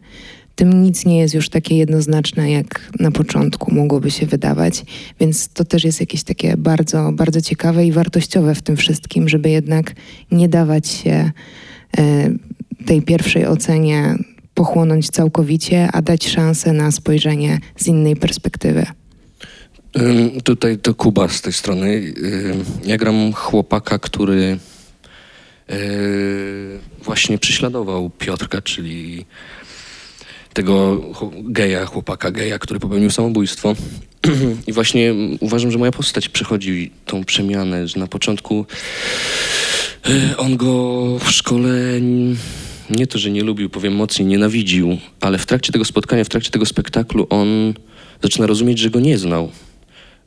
tym 0.54 0.82
nic 0.82 1.04
nie 1.04 1.18
jest 1.18 1.34
już 1.34 1.48
takie 1.48 1.76
jednoznaczne, 1.76 2.50
jak 2.50 2.92
na 3.00 3.10
początku 3.10 3.74
mogłoby 3.74 4.10
się 4.10 4.26
wydawać. 4.26 4.84
Więc 5.20 5.48
to 5.48 5.64
też 5.64 5.84
jest 5.84 6.00
jakieś 6.00 6.22
takie 6.22 6.56
bardzo, 6.56 7.10
bardzo 7.12 7.40
ciekawe 7.40 7.86
i 7.86 7.92
wartościowe 7.92 8.54
w 8.54 8.62
tym 8.62 8.76
wszystkim, 8.76 9.28
żeby 9.28 9.50
jednak 9.50 9.92
nie 10.30 10.48
dawać 10.48 10.88
się 10.88 11.30
e, 11.98 12.30
tej 12.86 13.02
pierwszej 13.02 13.46
ocenie 13.46 14.14
pochłonąć 14.54 15.10
całkowicie, 15.10 15.88
a 15.92 16.02
dać 16.02 16.28
szansę 16.28 16.72
na 16.72 16.92
spojrzenie 16.92 17.58
z 17.76 17.86
innej 17.86 18.16
perspektywy. 18.16 18.86
Tutaj 20.44 20.78
to 20.78 20.94
Kuba 20.94 21.28
z 21.28 21.42
tej 21.42 21.52
strony. 21.52 22.14
Ja 22.84 22.96
gram 22.96 23.32
chłopaka, 23.32 23.98
który 23.98 24.58
e, 25.68 25.76
właśnie 27.04 27.38
prześladował 27.38 28.10
Piotrka, 28.10 28.62
czyli 28.62 29.26
tego 30.54 31.00
geja, 31.42 31.86
chłopaka 31.86 32.30
geja, 32.30 32.58
który 32.58 32.80
popełnił 32.80 33.10
samobójstwo. 33.10 33.74
I 34.66 34.72
właśnie 34.72 35.14
uważam, 35.40 35.70
że 35.70 35.78
moja 35.78 35.92
postać 35.92 36.28
przechodzi 36.28 36.90
tą 37.06 37.24
przemianę, 37.24 37.88
że 37.88 38.00
na 38.00 38.06
początku 38.06 38.66
e, 40.06 40.36
on 40.36 40.56
go 40.56 41.04
w 41.18 41.30
szkole 41.30 41.70
nie 42.90 43.06
to, 43.06 43.18
że 43.18 43.30
nie 43.30 43.42
lubił, 43.42 43.70
powiem 43.70 43.94
mocniej, 43.94 44.28
nienawidził, 44.28 44.98
ale 45.20 45.38
w 45.38 45.46
trakcie 45.46 45.72
tego 45.72 45.84
spotkania, 45.84 46.24
w 46.24 46.28
trakcie 46.28 46.50
tego 46.50 46.66
spektaklu 46.66 47.26
on 47.30 47.74
zaczyna 48.22 48.46
rozumieć, 48.46 48.78
że 48.78 48.90
go 48.90 49.00
nie 49.00 49.18
znał, 49.18 49.50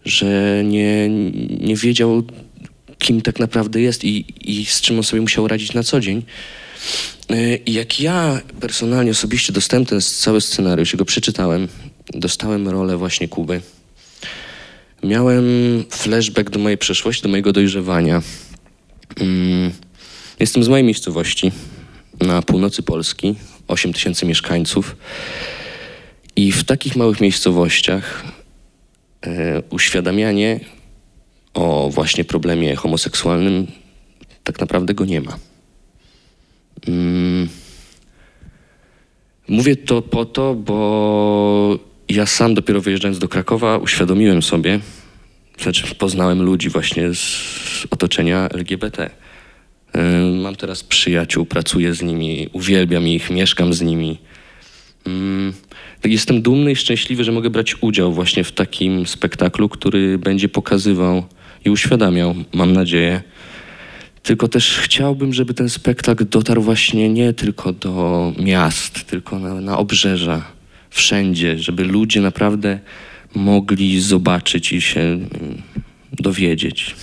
że 0.05 0.61
nie, 0.65 1.09
nie 1.59 1.75
wiedział, 1.75 2.23
kim 2.99 3.21
tak 3.21 3.39
naprawdę 3.39 3.81
jest 3.81 4.03
i, 4.03 4.25
i 4.41 4.65
z 4.65 4.81
czym 4.81 4.97
on 4.97 5.03
sobie 5.03 5.21
musiał 5.21 5.47
radzić 5.47 5.73
na 5.73 5.83
co 5.83 5.99
dzień. 5.99 6.23
Y, 7.31 7.59
jak 7.65 7.99
ja 7.99 8.41
personalnie, 8.59 9.11
osobiście 9.11 9.53
dostałem 9.53 9.85
ten 9.85 10.01
cały 10.01 10.41
scenariusz 10.41 10.95
go 10.95 11.05
przeczytałem, 11.05 11.67
dostałem 12.13 12.67
rolę 12.69 12.97
właśnie 12.97 13.27
Kuby. 13.27 13.61
Miałem 15.03 15.45
flashback 15.89 16.49
do 16.49 16.59
mojej 16.59 16.77
przeszłości, 16.77 17.23
do 17.23 17.29
mojego 17.29 17.53
dojrzewania. 17.53 18.21
Mm, 19.19 19.71
jestem 20.39 20.63
z 20.63 20.67
mojej 20.67 20.85
miejscowości 20.85 21.51
na 22.19 22.41
północy 22.41 22.83
Polski, 22.83 23.35
8 23.67 23.93
tysięcy 23.93 24.25
mieszkańców. 24.25 24.95
I 26.35 26.51
w 26.51 26.63
takich 26.63 26.95
małych 26.95 27.21
miejscowościach 27.21 28.23
e, 29.21 29.61
uświadamianie 29.69 30.59
o 31.53 31.89
właśnie 31.89 32.25
problemie 32.25 32.75
homoseksualnym 32.75 33.67
tak 34.43 34.59
naprawdę 34.59 34.93
go 34.93 35.05
nie 35.05 35.21
ma. 35.21 35.37
Mm. 36.87 37.49
Mówię 39.47 39.75
to 39.75 40.01
po 40.01 40.25
to, 40.25 40.55
bo 40.55 41.79
ja 42.09 42.25
sam 42.25 42.53
dopiero 42.53 42.81
wyjeżdżając 42.81 43.19
do 43.19 43.27
Krakowa 43.27 43.77
uświadomiłem 43.77 44.41
sobie, 44.41 44.79
znaczy 45.59 45.95
poznałem 45.95 46.41
ludzi 46.41 46.69
właśnie 46.69 47.13
z 47.13 47.87
otoczenia 47.91 48.49
LGBT. 48.49 49.09
Mam 50.41 50.55
teraz 50.55 50.83
przyjaciół, 50.83 51.45
pracuję 51.45 51.93
z 51.93 52.01
nimi, 52.01 52.49
uwielbiam 52.53 53.07
ich, 53.07 53.29
mieszkam 53.29 53.73
z 53.73 53.81
nimi. 53.81 54.17
Mm. 55.05 55.53
Jestem 56.03 56.41
dumny 56.41 56.71
i 56.71 56.75
szczęśliwy, 56.75 57.23
że 57.23 57.31
mogę 57.31 57.49
brać 57.49 57.75
udział 57.81 58.13
właśnie 58.13 58.43
w 58.43 58.51
takim 58.51 59.07
spektaklu, 59.07 59.69
który 59.69 60.17
będzie 60.17 60.49
pokazywał 60.49 61.23
i 61.65 61.69
uświadamiał, 61.69 62.35
mam 62.53 62.73
nadzieję, 62.73 63.21
Tylko 64.27 64.47
też 64.47 64.77
chciałbym, 64.77 65.33
żeby 65.33 65.53
ten 65.53 65.69
spektakl 65.69 66.25
dotarł 66.29 66.61
właśnie 66.61 67.09
nie 67.09 67.33
tylko 67.33 67.73
do 67.73 68.33
miast, 68.39 69.03
tylko 69.03 69.39
na, 69.39 69.53
na 69.53 69.77
obrzeża, 69.77 70.41
wszędzie, 70.89 71.59
żeby 71.59 71.83
ludzie 71.83 72.21
naprawdę 72.21 72.79
mogli 73.35 74.01
zobaczyć 74.01 74.71
i 74.71 74.81
się 74.81 74.99
mm, 75.01 75.27
dowiedzieć. 76.13 76.95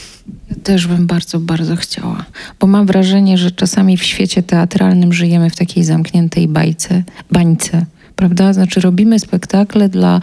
Ja 0.50 0.56
też 0.62 0.86
bym 0.86 1.06
bardzo, 1.06 1.40
bardzo 1.40 1.76
chciała, 1.76 2.24
bo 2.60 2.66
mam 2.66 2.86
wrażenie, 2.86 3.38
że 3.38 3.50
czasami 3.50 3.96
w 3.96 4.04
świecie 4.04 4.42
teatralnym 4.42 5.12
żyjemy 5.12 5.50
w 5.50 5.56
takiej 5.56 5.84
zamkniętej 5.84 6.48
bajce, 6.48 7.02
bańce 7.30 7.86
prawda? 8.16 8.52
Znaczy 8.52 8.80
robimy 8.80 9.18
spektakle 9.18 9.88
dla 9.88 10.20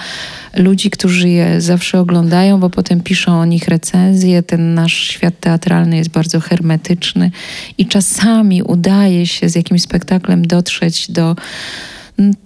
ludzi, 0.57 0.89
którzy 0.89 1.29
je 1.29 1.61
zawsze 1.61 1.99
oglądają, 1.99 2.59
bo 2.59 2.69
potem 2.69 3.01
piszą 3.01 3.39
o 3.39 3.45
nich 3.45 3.67
recenzje. 3.67 4.43
Ten 4.43 4.73
nasz 4.73 4.93
świat 4.93 5.39
teatralny 5.39 5.97
jest 5.97 6.09
bardzo 6.09 6.39
hermetyczny 6.39 7.31
i 7.77 7.85
czasami 7.85 8.63
udaje 8.63 9.27
się 9.27 9.49
z 9.49 9.55
jakimś 9.55 9.81
spektaklem 9.81 10.47
dotrzeć 10.47 11.11
do 11.11 11.35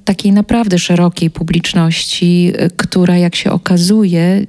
takiej 0.05 0.31
naprawdę 0.31 0.79
szerokiej 0.79 1.29
publiczności, 1.29 2.53
która 2.77 3.17
jak 3.17 3.35
się 3.35 3.51
okazuje, 3.51 4.45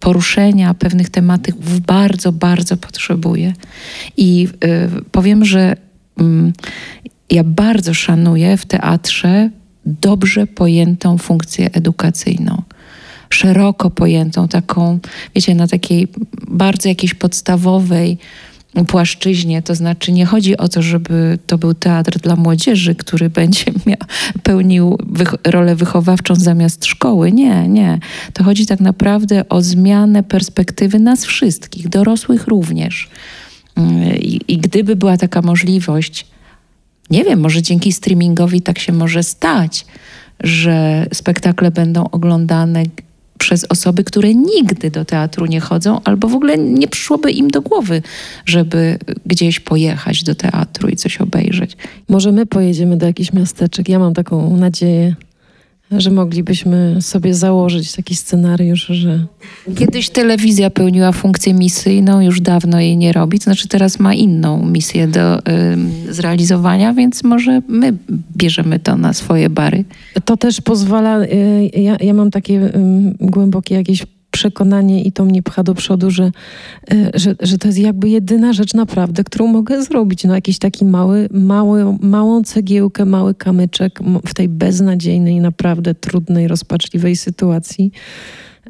poruszenia 0.00 0.74
pewnych 0.74 1.10
tematów 1.10 1.80
bardzo, 1.80 2.32
bardzo 2.32 2.76
potrzebuje. 2.76 3.52
I 4.16 4.48
y, 4.64 5.04
powiem, 5.12 5.44
że 5.44 5.76
y, 6.20 6.24
ja 7.30 7.44
bardzo 7.44 7.94
szanuję 7.94 8.56
w 8.56 8.66
teatrze 8.66 9.50
dobrze 9.86 10.46
pojętą 10.46 11.18
funkcję 11.18 11.70
edukacyjną. 11.72 12.62
Szeroko 13.30 13.90
pojętą, 13.90 14.48
taką, 14.48 14.98
wiecie, 15.34 15.54
na 15.54 15.68
takiej 15.68 16.08
bardzo 16.48 16.88
jakiejś 16.88 17.14
podstawowej 17.14 18.18
płaszczyźnie. 18.86 19.62
To 19.62 19.74
znaczy, 19.74 20.12
nie 20.12 20.26
chodzi 20.26 20.56
o 20.56 20.68
to, 20.68 20.82
żeby 20.82 21.38
to 21.46 21.58
był 21.58 21.74
teatr 21.74 22.18
dla 22.18 22.36
młodzieży, 22.36 22.94
który 22.94 23.30
będzie 23.40 23.64
miał, 23.86 23.98
pełnił 24.42 24.98
wych 25.06 25.34
rolę 25.46 25.76
wychowawczą 25.76 26.34
zamiast 26.34 26.84
szkoły. 26.84 27.32
Nie, 27.32 27.68
nie. 27.68 27.98
To 28.32 28.44
chodzi 28.44 28.66
tak 28.66 28.80
naprawdę 28.80 29.48
o 29.48 29.62
zmianę 29.62 30.22
perspektywy 30.22 30.98
nas 30.98 31.24
wszystkich, 31.24 31.88
dorosłych 31.88 32.46
również. 32.46 33.08
I, 34.20 34.40
i 34.48 34.58
gdyby 34.58 34.96
była 34.96 35.16
taka 35.16 35.42
możliwość, 35.42 36.26
nie 37.10 37.24
wiem, 37.24 37.40
może 37.40 37.62
dzięki 37.62 37.92
streamingowi 37.92 38.62
tak 38.62 38.78
się 38.78 38.92
może 38.92 39.22
stać, 39.22 39.86
że 40.40 41.06
spektakle 41.12 41.70
będą 41.70 42.04
oglądane 42.10 42.82
przez 43.38 43.64
osoby, 43.68 44.04
które 44.04 44.34
nigdy 44.34 44.90
do 44.90 45.04
teatru 45.04 45.46
nie 45.46 45.60
chodzą, 45.60 46.00
albo 46.04 46.28
w 46.28 46.34
ogóle 46.34 46.58
nie 46.58 46.88
przyszłoby 46.88 47.30
im 47.32 47.48
do 47.48 47.62
głowy, 47.62 48.02
żeby 48.46 48.98
gdzieś 49.26 49.60
pojechać 49.60 50.24
do 50.24 50.34
teatru 50.34 50.88
i 50.88 50.96
coś 50.96 51.20
obejrzeć. 51.20 51.76
Może 52.08 52.32
my 52.32 52.46
pojedziemy 52.46 52.96
do 52.96 53.06
jakichś 53.06 53.32
miasteczek. 53.32 53.88
Ja 53.88 53.98
mam 53.98 54.14
taką 54.14 54.56
nadzieję 54.56 55.14
że 55.90 56.10
moglibyśmy 56.10 56.96
sobie 57.00 57.34
założyć 57.34 57.92
taki 57.92 58.16
scenariusz, 58.16 58.86
że. 58.86 59.26
Kiedyś 59.76 60.10
telewizja 60.10 60.70
pełniła 60.70 61.12
funkcję 61.12 61.54
misyjną, 61.54 62.20
już 62.20 62.40
dawno 62.40 62.80
jej 62.80 62.96
nie 62.96 63.12
robi, 63.12 63.38
to 63.38 63.44
znaczy 63.44 63.68
teraz 63.68 63.98
ma 63.98 64.14
inną 64.14 64.66
misję 64.66 65.08
do 65.08 65.38
y, 65.38 65.42
zrealizowania, 66.10 66.94
więc 66.94 67.24
może 67.24 67.62
my 67.68 67.92
bierzemy 68.36 68.78
to 68.78 68.96
na 68.96 69.12
swoje 69.12 69.50
bary. 69.50 69.84
To 70.24 70.36
też 70.36 70.60
pozwala, 70.60 71.20
y, 71.22 71.70
ja, 71.76 71.96
ja 72.00 72.14
mam 72.14 72.30
takie 72.30 72.54
y, 72.54 72.72
głębokie 73.20 73.74
jakieś 73.74 74.06
przekonanie 74.30 75.02
i 75.02 75.12
to 75.12 75.24
mnie 75.24 75.42
pcha 75.42 75.62
do 75.62 75.74
przodu, 75.74 76.10
że, 76.10 76.30
e, 76.92 77.10
że, 77.14 77.34
że 77.40 77.58
to 77.58 77.68
jest 77.68 77.78
jakby 77.78 78.08
jedyna 78.08 78.52
rzecz 78.52 78.74
naprawdę, 78.74 79.24
którą 79.24 79.46
mogę 79.46 79.82
zrobić. 79.82 80.24
No 80.24 80.34
jakiś 80.34 80.58
taki 80.58 80.84
mały, 80.84 81.28
mały, 81.32 81.84
małą 82.00 82.42
cegiełkę, 82.42 83.04
mały 83.04 83.34
kamyczek 83.34 84.00
w 84.26 84.34
tej 84.34 84.48
beznadziejnej, 84.48 85.40
naprawdę 85.40 85.94
trudnej, 85.94 86.48
rozpaczliwej 86.48 87.16
sytuacji 87.16 87.92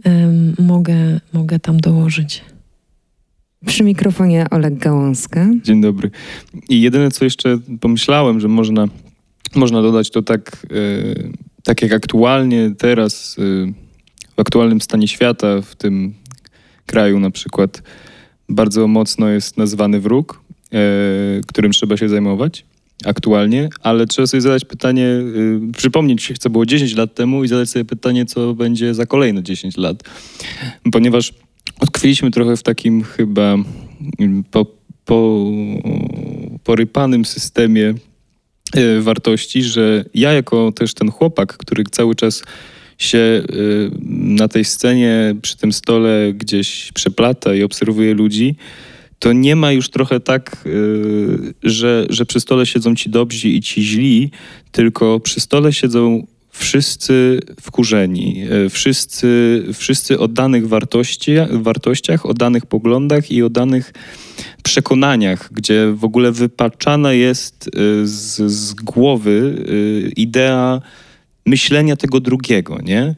um, 0.05 0.55
mogę, 0.59 1.21
mogę 1.33 1.59
tam 1.59 1.81
dołożyć. 1.81 2.45
Przy 3.67 3.85
mikrofonie 3.85 4.47
Oleg 4.51 4.79
Gałązka. 4.79 5.47
Dzień 5.63 5.81
dobry. 5.81 6.11
I 6.69 6.81
jedyne, 6.81 7.11
co 7.11 7.25
jeszcze 7.25 7.59
pomyślałem, 7.81 8.41
że 8.41 8.49
można, 8.49 8.87
można 9.55 9.83
dodać, 9.83 10.11
to 10.11 10.23
tak, 10.23 10.67
yy, 10.71 11.33
tak 11.65 11.83
jak 11.83 11.93
aktualnie 11.93 12.71
teraz... 12.79 13.37
Yy, 13.39 13.90
w 14.41 14.49
aktualnym 14.49 14.81
stanie 14.81 15.09
świata, 15.09 15.63
w 15.63 15.77
tym 15.77 16.15
kraju 16.87 17.21
na 17.21 17.31
przykład, 17.31 17.83
bardzo 18.49 18.89
mocno 18.89 19.29
jest 19.29 19.57
nazwany 19.57 20.01
wróg, 20.01 20.43
e, 20.73 20.79
którym 21.47 21.73
trzeba 21.73 21.97
się 21.97 22.09
zajmować 22.09 22.65
aktualnie, 23.05 23.69
ale 23.83 24.07
trzeba 24.07 24.27
sobie 24.27 24.41
zadać 24.41 24.65
pytanie, 24.65 25.05
y, 25.05 25.61
przypomnieć, 25.77 26.33
co 26.39 26.51
było 26.51 26.67
10 26.67 26.95
lat 26.95 27.15
temu 27.15 27.45
i 27.45 27.49
zadać 27.49 27.71
sobie 27.71 27.85
pytanie, 27.85 28.27
co 28.27 28.55
będzie 28.55 28.95
za 28.95 29.07
kolejne 29.07 29.43
10 29.43 29.77
lat. 29.77 30.03
Ponieważ 30.93 31.33
odkwiliśmy 31.81 32.31
trochę 32.31 32.57
w 32.57 32.63
takim 32.63 33.03
chyba 33.03 33.57
mm, 34.19 34.45
po, 34.51 34.67
po, 35.05 35.47
porypanym 36.65 37.25
systemie 37.25 37.95
y, 38.77 39.01
wartości, 39.01 39.63
że 39.63 40.05
ja 40.15 40.33
jako 40.33 40.73
też 40.73 40.95
ten 40.95 41.11
chłopak, 41.11 41.57
który 41.57 41.85
cały 41.85 42.15
czas 42.15 42.43
się 43.01 43.19
y, 43.19 43.91
na 44.11 44.49
tej 44.49 44.65
scenie, 44.65 45.35
przy 45.43 45.57
tym 45.57 45.73
stole 45.73 46.33
gdzieś 46.33 46.93
przeplata 46.93 47.55
i 47.55 47.63
obserwuje 47.63 48.15
ludzi, 48.15 48.57
to 49.19 49.33
nie 49.33 49.57
ma 49.57 49.73
już 49.73 49.89
trochę 49.89 50.21
tak, 50.21 50.57
y, 50.67 51.55
że, 51.63 52.07
że 52.11 52.27
przy 52.27 52.41
stole 52.41 52.67
siedzą 52.67 52.95
ci 52.95 53.11
dobrzy 53.11 53.49
i 53.49 53.61
ci 53.61 53.83
źli, 53.83 54.31
tylko 54.73 55.21
przy 55.21 55.41
stole 55.41 55.73
siedzą 55.73 56.27
wszyscy 56.51 57.41
wkurzeni, 57.61 58.45
y, 58.67 58.71
wszyscy, 58.71 59.63
wszyscy 59.75 60.19
o 60.19 60.29
danych 60.29 60.69
wartości, 60.69 61.33
wartościach, 61.51 62.27
o 62.27 62.35
danych 62.35 62.67
poglądach 62.67 63.31
i 63.31 63.43
o 63.43 63.51
danych 63.51 63.93
przekonaniach, 64.63 65.49
gdzie 65.53 65.93
w 65.93 66.05
ogóle 66.05 66.33
wypaczana 66.33 67.13
jest 67.13 67.71
z, 68.05 68.53
z 68.53 68.75
głowy 68.75 69.65
idea 70.17 70.83
myślenia 71.47 71.97
tego 71.97 72.21
drugiego, 72.21 72.79
nie? 72.83 73.15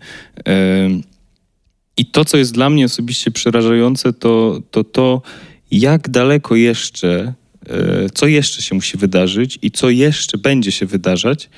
I 1.97 2.07
to, 2.07 2.25
co 2.25 2.37
jest 2.37 2.55
dla 2.55 2.71
mnie 2.71 2.85
osobiście 2.85 3.31
przerażające, 3.31 4.13
to 4.13 4.61
to, 4.71 4.85
to 4.85 5.23
jak 5.71 6.09
daleko 6.09 6.57
jeszcze, 6.57 7.35
e, 7.69 8.11
co 8.15 8.27
jeszcze 8.27 8.63
się 8.63 8.75
musi 8.75 8.99
wydarzyć 8.99 9.59
i 9.63 9.71
co 9.71 9.91
jeszcze 9.91 10.39
będzie 10.39 10.73
się 10.73 10.87
wydarzać, 10.87 11.51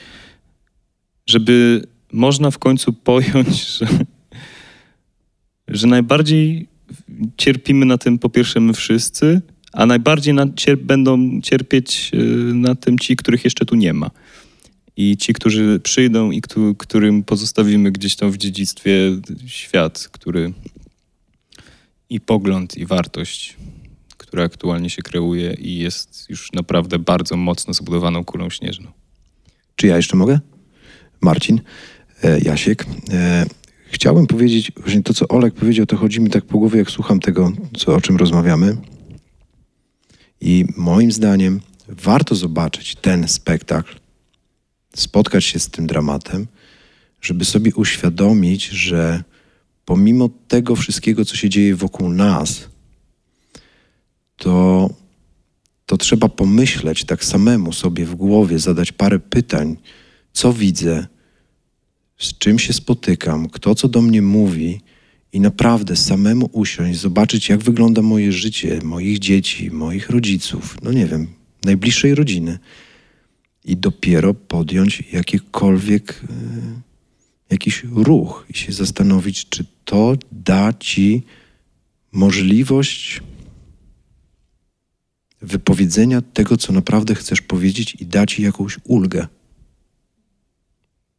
żeby 1.26 1.86
można 2.12 2.50
w 2.50 2.58
końcu 2.58 2.92
pojąć, 2.92 3.66
że, 3.78 3.86
że 5.68 5.86
najbardziej 5.86 6.66
cierpimy 7.36 7.86
na 7.86 7.98
tym 7.98 8.18
po 8.18 8.28
pierwsze 8.28 8.60
my 8.60 8.72
wszyscy, 8.72 9.40
a 9.72 9.86
najbardziej 9.86 10.34
na, 10.34 10.46
cier 10.56 10.78
będą 10.78 11.40
cierpieć 11.40 12.10
e, 12.14 12.16
na 12.54 12.74
tym 12.74 12.98
ci, 12.98 13.16
których 13.16 13.44
jeszcze 13.44 13.64
tu 13.64 13.74
nie 13.74 13.92
ma 13.92 14.10
i 14.96 15.16
ci, 15.16 15.32
którzy 15.32 15.80
przyjdą 15.82 16.30
i 16.30 16.42
którym 16.78 17.22
pozostawimy 17.22 17.92
gdzieś 17.92 18.16
tam 18.16 18.30
w 18.30 18.36
dziedzictwie 18.36 18.92
świat, 19.46 20.08
który 20.12 20.52
i 22.10 22.20
pogląd, 22.20 22.76
i 22.76 22.86
wartość, 22.86 23.56
która 24.16 24.44
aktualnie 24.44 24.90
się 24.90 25.02
kreuje 25.02 25.54
i 25.54 25.78
jest 25.78 26.30
już 26.30 26.52
naprawdę 26.52 26.98
bardzo 26.98 27.36
mocno 27.36 27.74
zbudowaną 27.74 28.24
kulą 28.24 28.50
śnieżną. 28.50 28.92
Czy 29.76 29.86
ja 29.86 29.96
jeszcze 29.96 30.16
mogę? 30.16 30.40
Marcin, 31.20 31.60
e, 32.22 32.40
Jasiek. 32.40 32.86
E, 33.12 33.46
chciałbym 33.86 34.26
powiedzieć, 34.26 34.72
właśnie 34.76 35.02
to, 35.02 35.14
co 35.14 35.28
Olek 35.28 35.54
powiedział, 35.54 35.86
to 35.86 35.96
chodzi 35.96 36.20
mi 36.20 36.30
tak 36.30 36.44
po 36.44 36.58
głowie, 36.58 36.78
jak 36.78 36.90
słucham 36.90 37.20
tego, 37.20 37.52
co, 37.76 37.94
o 37.94 38.00
czym 38.00 38.16
rozmawiamy. 38.16 38.76
I 40.40 40.64
moim 40.76 41.12
zdaniem 41.12 41.60
warto 41.88 42.34
zobaczyć 42.34 42.96
ten 42.96 43.28
spektakl 43.28 44.03
spotkać 44.94 45.44
się 45.44 45.58
z 45.58 45.68
tym 45.68 45.86
dramatem, 45.86 46.46
żeby 47.20 47.44
sobie 47.44 47.74
uświadomić, 47.74 48.64
że 48.64 49.24
pomimo 49.84 50.30
tego 50.48 50.76
wszystkiego, 50.76 51.24
co 51.24 51.36
się 51.36 51.48
dzieje 51.48 51.76
wokół 51.76 52.08
nas, 52.08 52.68
to, 54.36 54.90
to 55.86 55.96
trzeba 55.96 56.28
pomyśleć 56.28 57.04
tak 57.04 57.24
samemu 57.24 57.72
sobie 57.72 58.06
w 58.06 58.14
głowie, 58.14 58.58
zadać 58.58 58.92
parę 58.92 59.18
pytań, 59.18 59.76
co 60.32 60.52
widzę, 60.52 61.06
z 62.18 62.38
czym 62.38 62.58
się 62.58 62.72
spotykam, 62.72 63.48
kto 63.48 63.74
co 63.74 63.88
do 63.88 64.02
mnie 64.02 64.22
mówi? 64.22 64.80
I 65.32 65.40
naprawdę 65.40 65.96
samemu 65.96 66.50
usiąść, 66.52 66.98
zobaczyć, 66.98 67.48
jak 67.48 67.62
wygląda 67.62 68.02
moje 68.02 68.32
życie, 68.32 68.80
moich 68.82 69.18
dzieci, 69.18 69.70
moich 69.70 70.10
rodziców, 70.10 70.76
no 70.82 70.92
nie 70.92 71.06
wiem, 71.06 71.26
najbliższej 71.64 72.14
rodziny 72.14 72.58
i 73.64 73.76
dopiero 73.76 74.34
podjąć 74.34 75.02
jakikolwiek 75.12 76.24
y, 76.24 76.26
jakiś 77.50 77.84
ruch 77.84 78.46
i 78.50 78.54
się 78.58 78.72
zastanowić, 78.72 79.48
czy 79.48 79.64
to 79.84 80.16
da 80.32 80.72
ci 80.72 81.22
możliwość 82.12 83.20
wypowiedzenia 85.40 86.22
tego, 86.22 86.56
co 86.56 86.72
naprawdę 86.72 87.14
chcesz 87.14 87.42
powiedzieć 87.42 87.94
i 87.94 88.06
dać 88.06 88.38
jej 88.38 88.46
jakąś 88.46 88.78
ulgę. 88.84 89.26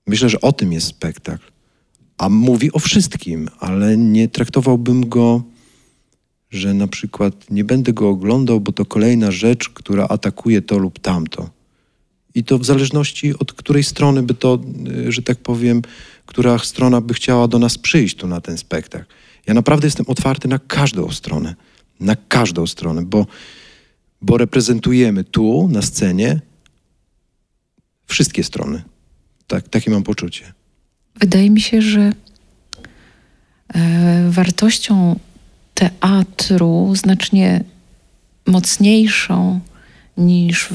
Myślę, 0.07 0.29
że 0.29 0.41
o 0.41 0.53
tym 0.53 0.73
jest 0.73 0.87
spektakl. 0.87 1.51
A 2.17 2.29
mówi 2.29 2.71
o 2.71 2.79
wszystkim, 2.79 3.49
ale 3.59 3.97
nie 3.97 4.27
traktowałbym 4.27 5.09
go, 5.09 5.43
że 6.49 6.73
na 6.73 6.87
przykład 6.87 7.51
nie 7.51 7.63
będę 7.63 7.93
go 7.93 8.09
oglądał, 8.09 8.61
bo 8.61 8.71
to 8.71 8.85
kolejna 8.85 9.31
rzecz, 9.31 9.69
która 9.69 10.07
atakuje 10.07 10.61
to 10.61 10.77
lub 10.77 10.99
tamto. 10.99 11.54
I 12.35 12.43
to 12.43 12.57
w 12.57 12.65
zależności 12.65 13.39
od 13.39 13.53
której 13.53 13.83
strony 13.83 14.23
by 14.23 14.33
to, 14.33 14.59
y, 15.07 15.11
że 15.11 15.21
tak 15.21 15.37
powiem, 15.37 15.81
która 16.25 16.59
strona 16.59 17.01
by 17.01 17.13
chciała 17.13 17.47
do 17.47 17.59
nas 17.59 17.77
przyjść 17.77 18.15
tu 18.15 18.27
na 18.27 18.41
ten 18.41 18.57
spektakl. 18.57 19.05
Ja 19.47 19.53
naprawdę 19.53 19.87
jestem 19.87 20.05
otwarty 20.07 20.47
na 20.47 20.59
każdą 20.59 21.11
stronę. 21.11 21.55
Na 21.99 22.15
każdą 22.15 22.67
stronę, 22.67 23.05
bo, 23.05 23.27
bo 24.21 24.37
reprezentujemy 24.37 25.23
tu 25.23 25.67
na 25.71 25.81
scenie 25.81 26.39
wszystkie 28.07 28.43
strony. 28.43 28.83
Tak, 29.47 29.69
takie 29.69 29.91
mam 29.91 30.03
poczucie. 30.03 30.53
Wydaje 31.19 31.49
mi 31.49 31.61
się, 31.61 31.81
że 31.81 32.11
e, 33.73 34.29
wartością 34.29 35.19
teatru 35.73 36.93
znacznie 36.95 37.63
mocniejszą 38.47 39.59
niż 40.17 40.69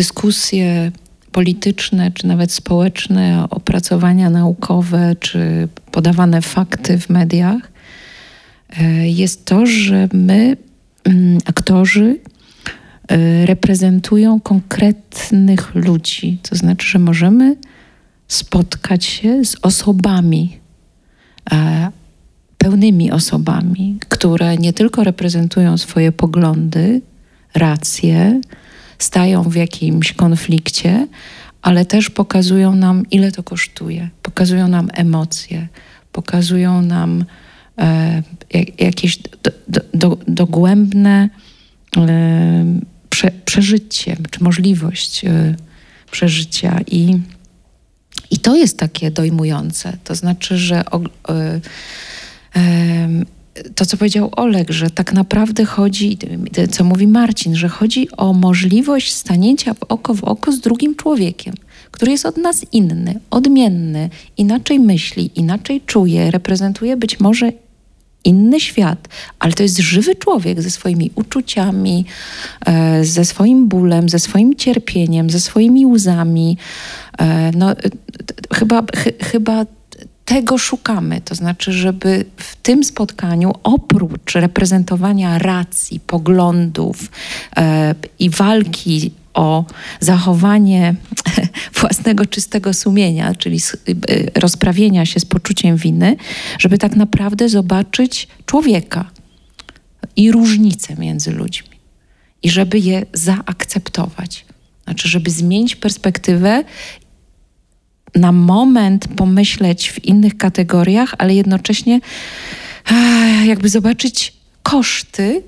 dyskusje 0.00 0.92
polityczne, 1.32 2.10
czy 2.10 2.26
nawet 2.26 2.52
społeczne, 2.52 3.46
opracowania 3.50 4.30
naukowe, 4.30 5.16
czy 5.20 5.68
podawane 5.92 6.42
fakty 6.42 6.98
w 6.98 7.10
mediach, 7.10 7.72
e, 8.80 9.08
jest 9.08 9.44
to, 9.44 9.66
że 9.66 10.08
my, 10.12 10.56
mm, 11.04 11.38
aktorzy, 11.44 12.18
e, 13.08 13.46
reprezentują 13.46 14.40
konkretnych 14.40 15.74
ludzi. 15.74 16.38
To 16.42 16.56
znaczy, 16.56 16.88
że 16.88 16.98
możemy 16.98 17.56
spotkać 18.28 19.04
się 19.04 19.44
z 19.44 19.56
osobami, 19.62 20.58
e, 21.52 21.90
pełnymi 22.58 23.10
osobami, 23.12 23.98
które 24.08 24.56
nie 24.56 24.72
tylko 24.72 25.04
reprezentują 25.04 25.78
swoje 25.78 26.12
poglądy, 26.12 27.00
racje, 27.54 28.40
stają 29.02 29.42
w 29.42 29.54
jakimś 29.54 30.12
konflikcie, 30.12 31.06
ale 31.62 31.84
też 31.84 32.10
pokazują 32.10 32.74
nam, 32.74 33.10
ile 33.10 33.32
to 33.32 33.42
kosztuje, 33.42 34.08
pokazują 34.22 34.68
nam 34.68 34.88
emocje, 34.92 35.68
pokazują 36.12 36.82
nam 36.82 37.24
e, 37.78 38.22
jakieś 38.78 39.18
do, 39.18 39.50
do, 39.68 39.80
do, 39.94 40.18
dogłębne 40.28 41.28
e, 41.96 42.80
prze, 43.08 43.30
przeżycie, 43.44 44.16
czy 44.30 44.44
możliwość 44.44 45.24
e, 45.24 45.54
przeżycia. 46.10 46.80
I, 46.86 47.18
I 48.30 48.38
to 48.38 48.56
jest 48.56 48.78
takie 48.78 49.10
dojmujące. 49.10 49.96
To 50.04 50.14
znaczy, 50.14 50.58
że 50.58 50.84
o, 50.90 51.00
e, 51.28 51.60
to, 53.74 53.86
co 53.86 53.96
powiedział 53.96 54.30
Oleg, 54.36 54.70
że 54.70 54.90
tak 54.90 55.12
naprawdę 55.12 55.64
chodzi, 55.64 56.18
co 56.70 56.84
mówi 56.84 57.06
Marcin, 57.06 57.56
że 57.56 57.68
chodzi 57.68 58.08
o 58.16 58.32
możliwość 58.32 59.12
stanięcia 59.12 59.74
w 59.74 59.82
oko 59.82 60.14
w 60.14 60.24
oko 60.24 60.52
z 60.52 60.60
drugim 60.60 60.94
człowiekiem, 60.94 61.54
który 61.90 62.12
jest 62.12 62.26
od 62.26 62.36
nas 62.36 62.66
inny, 62.72 63.20
odmienny, 63.30 64.10
inaczej 64.36 64.80
myśli, 64.80 65.30
inaczej 65.34 65.80
czuje, 65.86 66.30
reprezentuje 66.30 66.96
być 66.96 67.20
może 67.20 67.52
inny 68.24 68.60
świat, 68.60 69.08
ale 69.38 69.52
to 69.52 69.62
jest 69.62 69.78
żywy 69.78 70.14
człowiek 70.14 70.62
ze 70.62 70.70
swoimi 70.70 71.10
uczuciami, 71.14 72.04
e, 72.66 73.04
ze 73.04 73.24
swoim 73.24 73.68
bólem, 73.68 74.08
ze 74.08 74.18
swoim 74.18 74.56
cierpieniem, 74.56 75.30
ze 75.30 75.40
swoimi 75.40 75.86
łzami. 75.86 76.56
E, 77.18 77.50
no, 77.56 77.74
chyba, 78.54 78.82
ch 78.82 79.04
chyba 79.22 79.66
tego 80.30 80.58
szukamy. 80.58 81.20
To 81.20 81.34
znaczy, 81.34 81.72
żeby 81.72 82.24
w 82.36 82.56
tym 82.56 82.84
spotkaniu 82.84 83.52
oprócz 83.62 84.34
reprezentowania 84.34 85.38
racji, 85.38 86.00
poglądów 86.00 87.10
e, 87.56 87.94
i 88.18 88.30
walki 88.30 89.12
o 89.34 89.64
zachowanie 90.00 90.94
własnego 91.80 92.26
czystego 92.26 92.74
sumienia, 92.74 93.34
czyli 93.34 93.58
e, 93.58 94.40
rozprawienia 94.40 95.06
się 95.06 95.20
z 95.20 95.24
poczuciem 95.24 95.76
winy, 95.76 96.16
żeby 96.58 96.78
tak 96.78 96.96
naprawdę 96.96 97.48
zobaczyć 97.48 98.28
człowieka 98.46 99.10
i 100.16 100.32
różnice 100.32 100.96
między 100.96 101.30
ludźmi 101.30 101.76
i 102.42 102.50
żeby 102.50 102.78
je 102.78 103.06
zaakceptować. 103.12 104.44
Znaczy, 104.84 105.08
żeby 105.08 105.30
zmienić 105.30 105.76
perspektywę 105.76 106.64
na 108.14 108.32
moment 108.32 109.08
pomyśleć 109.08 109.90
w 109.90 110.04
innych 110.04 110.36
kategoriach, 110.36 111.14
ale 111.18 111.34
jednocześnie 111.34 112.00
jakby 113.44 113.68
zobaczyć 113.68 114.32
koszty 114.62 115.42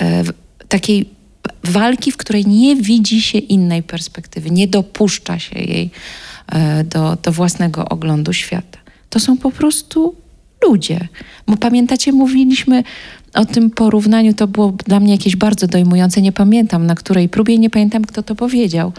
e, 0.00 0.24
takiej 0.68 1.08
walki, 1.64 2.12
w 2.12 2.16
której 2.16 2.46
nie 2.46 2.76
widzi 2.76 3.22
się 3.22 3.38
innej 3.38 3.82
perspektywy, 3.82 4.50
nie 4.50 4.68
dopuszcza 4.68 5.38
się 5.38 5.58
jej 5.58 5.90
e, 6.52 6.84
do, 6.84 7.18
do 7.22 7.32
własnego 7.32 7.84
oglądu 7.88 8.32
świata. 8.32 8.78
To 9.10 9.20
są 9.20 9.36
po 9.36 9.50
prostu 9.50 10.14
ludzie. 10.64 11.08
Bo 11.46 11.56
pamiętacie, 11.56 12.12
mówiliśmy 12.12 12.82
o 13.34 13.44
tym 13.44 13.70
porównaniu, 13.70 14.34
to 14.34 14.46
było 14.46 14.72
dla 14.86 15.00
mnie 15.00 15.12
jakieś 15.12 15.36
bardzo 15.36 15.66
dojmujące. 15.66 16.22
Nie 16.22 16.32
pamiętam 16.32 16.86
na 16.86 16.94
której 16.94 17.28
próbie, 17.28 17.58
nie 17.58 17.70
pamiętam 17.70 18.04
kto 18.04 18.22
to 18.22 18.34
powiedział. 18.34 18.92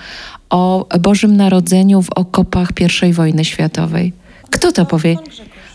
O 0.50 0.88
Bożym 1.00 1.38
Narodzeniu 1.38 2.02
w 2.02 2.10
okopach 2.10 2.70
I 3.10 3.14
wojny 3.14 3.46
światowej. 3.46 4.14
Kto 4.50 4.72
to 4.72 4.86
powie? 4.86 5.18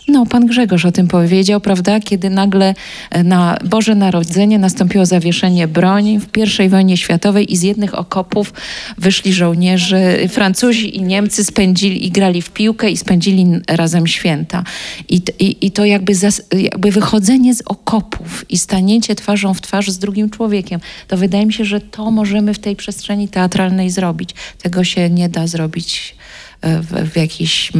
No, 0.07 0.25
pan 0.25 0.45
Grzegorz 0.45 0.85
o 0.85 0.91
tym 0.91 1.07
powiedział, 1.07 1.61
prawda? 1.61 1.99
Kiedy 1.99 2.29
nagle 2.29 2.73
e, 3.09 3.23
na 3.23 3.57
Boże 3.65 3.95
Narodzenie 3.95 4.59
nastąpiło 4.59 5.05
zawieszenie 5.05 5.67
broni 5.67 6.19
w 6.19 6.27
I 6.65 6.69
wojnie 6.69 6.97
światowej 6.97 7.53
i 7.53 7.57
z 7.57 7.61
jednych 7.61 7.95
okopów 7.95 8.53
wyszli 8.97 9.33
żołnierze, 9.33 10.27
Francuzi 10.29 10.97
i 10.97 11.01
Niemcy 11.01 11.43
spędzili 11.43 12.05
i 12.05 12.11
grali 12.11 12.41
w 12.41 12.49
piłkę 12.49 12.89
i 12.89 12.97
spędzili 12.97 13.45
razem 13.67 14.07
święta. 14.07 14.63
I, 15.09 15.21
i, 15.39 15.65
i 15.65 15.71
to 15.71 15.85
jakby, 15.85 16.15
zas, 16.15 16.41
jakby 16.57 16.91
wychodzenie 16.91 17.55
z 17.55 17.61
okopów 17.65 18.45
i 18.49 18.57
stanięcie 18.57 19.15
twarzą 19.15 19.53
w 19.53 19.61
twarz 19.61 19.91
z 19.91 19.97
drugim 19.97 20.29
człowiekiem, 20.29 20.79
to 21.07 21.17
wydaje 21.17 21.45
mi 21.45 21.53
się, 21.53 21.65
że 21.65 21.81
to 21.81 22.11
możemy 22.11 22.53
w 22.53 22.59
tej 22.59 22.75
przestrzeni 22.75 23.27
teatralnej 23.27 23.89
zrobić. 23.89 24.29
Tego 24.61 24.83
się 24.83 25.09
nie 25.09 25.29
da 25.29 25.47
zrobić 25.47 26.15
e, 26.61 26.81
w, 26.81 27.11
w 27.11 27.15
jakichś 27.15 27.71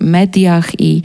mediach 0.00 0.80
i 0.80 1.02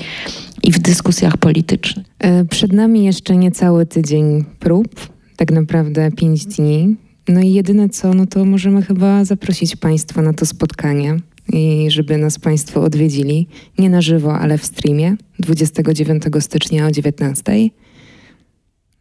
i 0.64 0.72
w 0.72 0.80
dyskusjach 0.80 1.38
politycznych. 1.38 2.05
E, 2.20 2.45
przed 2.45 2.74
nami 2.74 3.03
jeszcze 3.03 3.38
niecały 3.38 3.86
tydzień 3.86 4.45
prób, 4.60 5.10
tak 5.36 5.51
naprawdę 5.51 6.12
pięć 6.12 6.45
dni. 6.45 6.95
No 7.28 7.41
i 7.41 7.53
jedyne 7.53 7.89
co, 7.89 8.14
no 8.14 8.26
to 8.26 8.45
możemy 8.45 8.82
chyba 8.82 9.26
zaprosić 9.26 9.76
Państwa 9.76 10.22
na 10.22 10.34
to 10.34 10.45
spotkanie 10.45 11.18
i 11.53 11.91
żeby 11.91 12.18
nas 12.18 12.39
Państwo 12.39 12.82
odwiedzili. 12.82 13.47
Nie 13.78 13.89
na 13.89 14.01
żywo, 14.01 14.39
ale 14.39 14.57
w 14.57 14.66
streamie 14.66 15.16
29 15.39 16.24
stycznia 16.39 16.88
o 16.88 16.91
19. 16.91 17.70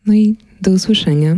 No 0.07 0.15
i 0.15 0.37
do 0.63 0.71
usłyszenia. 0.71 1.37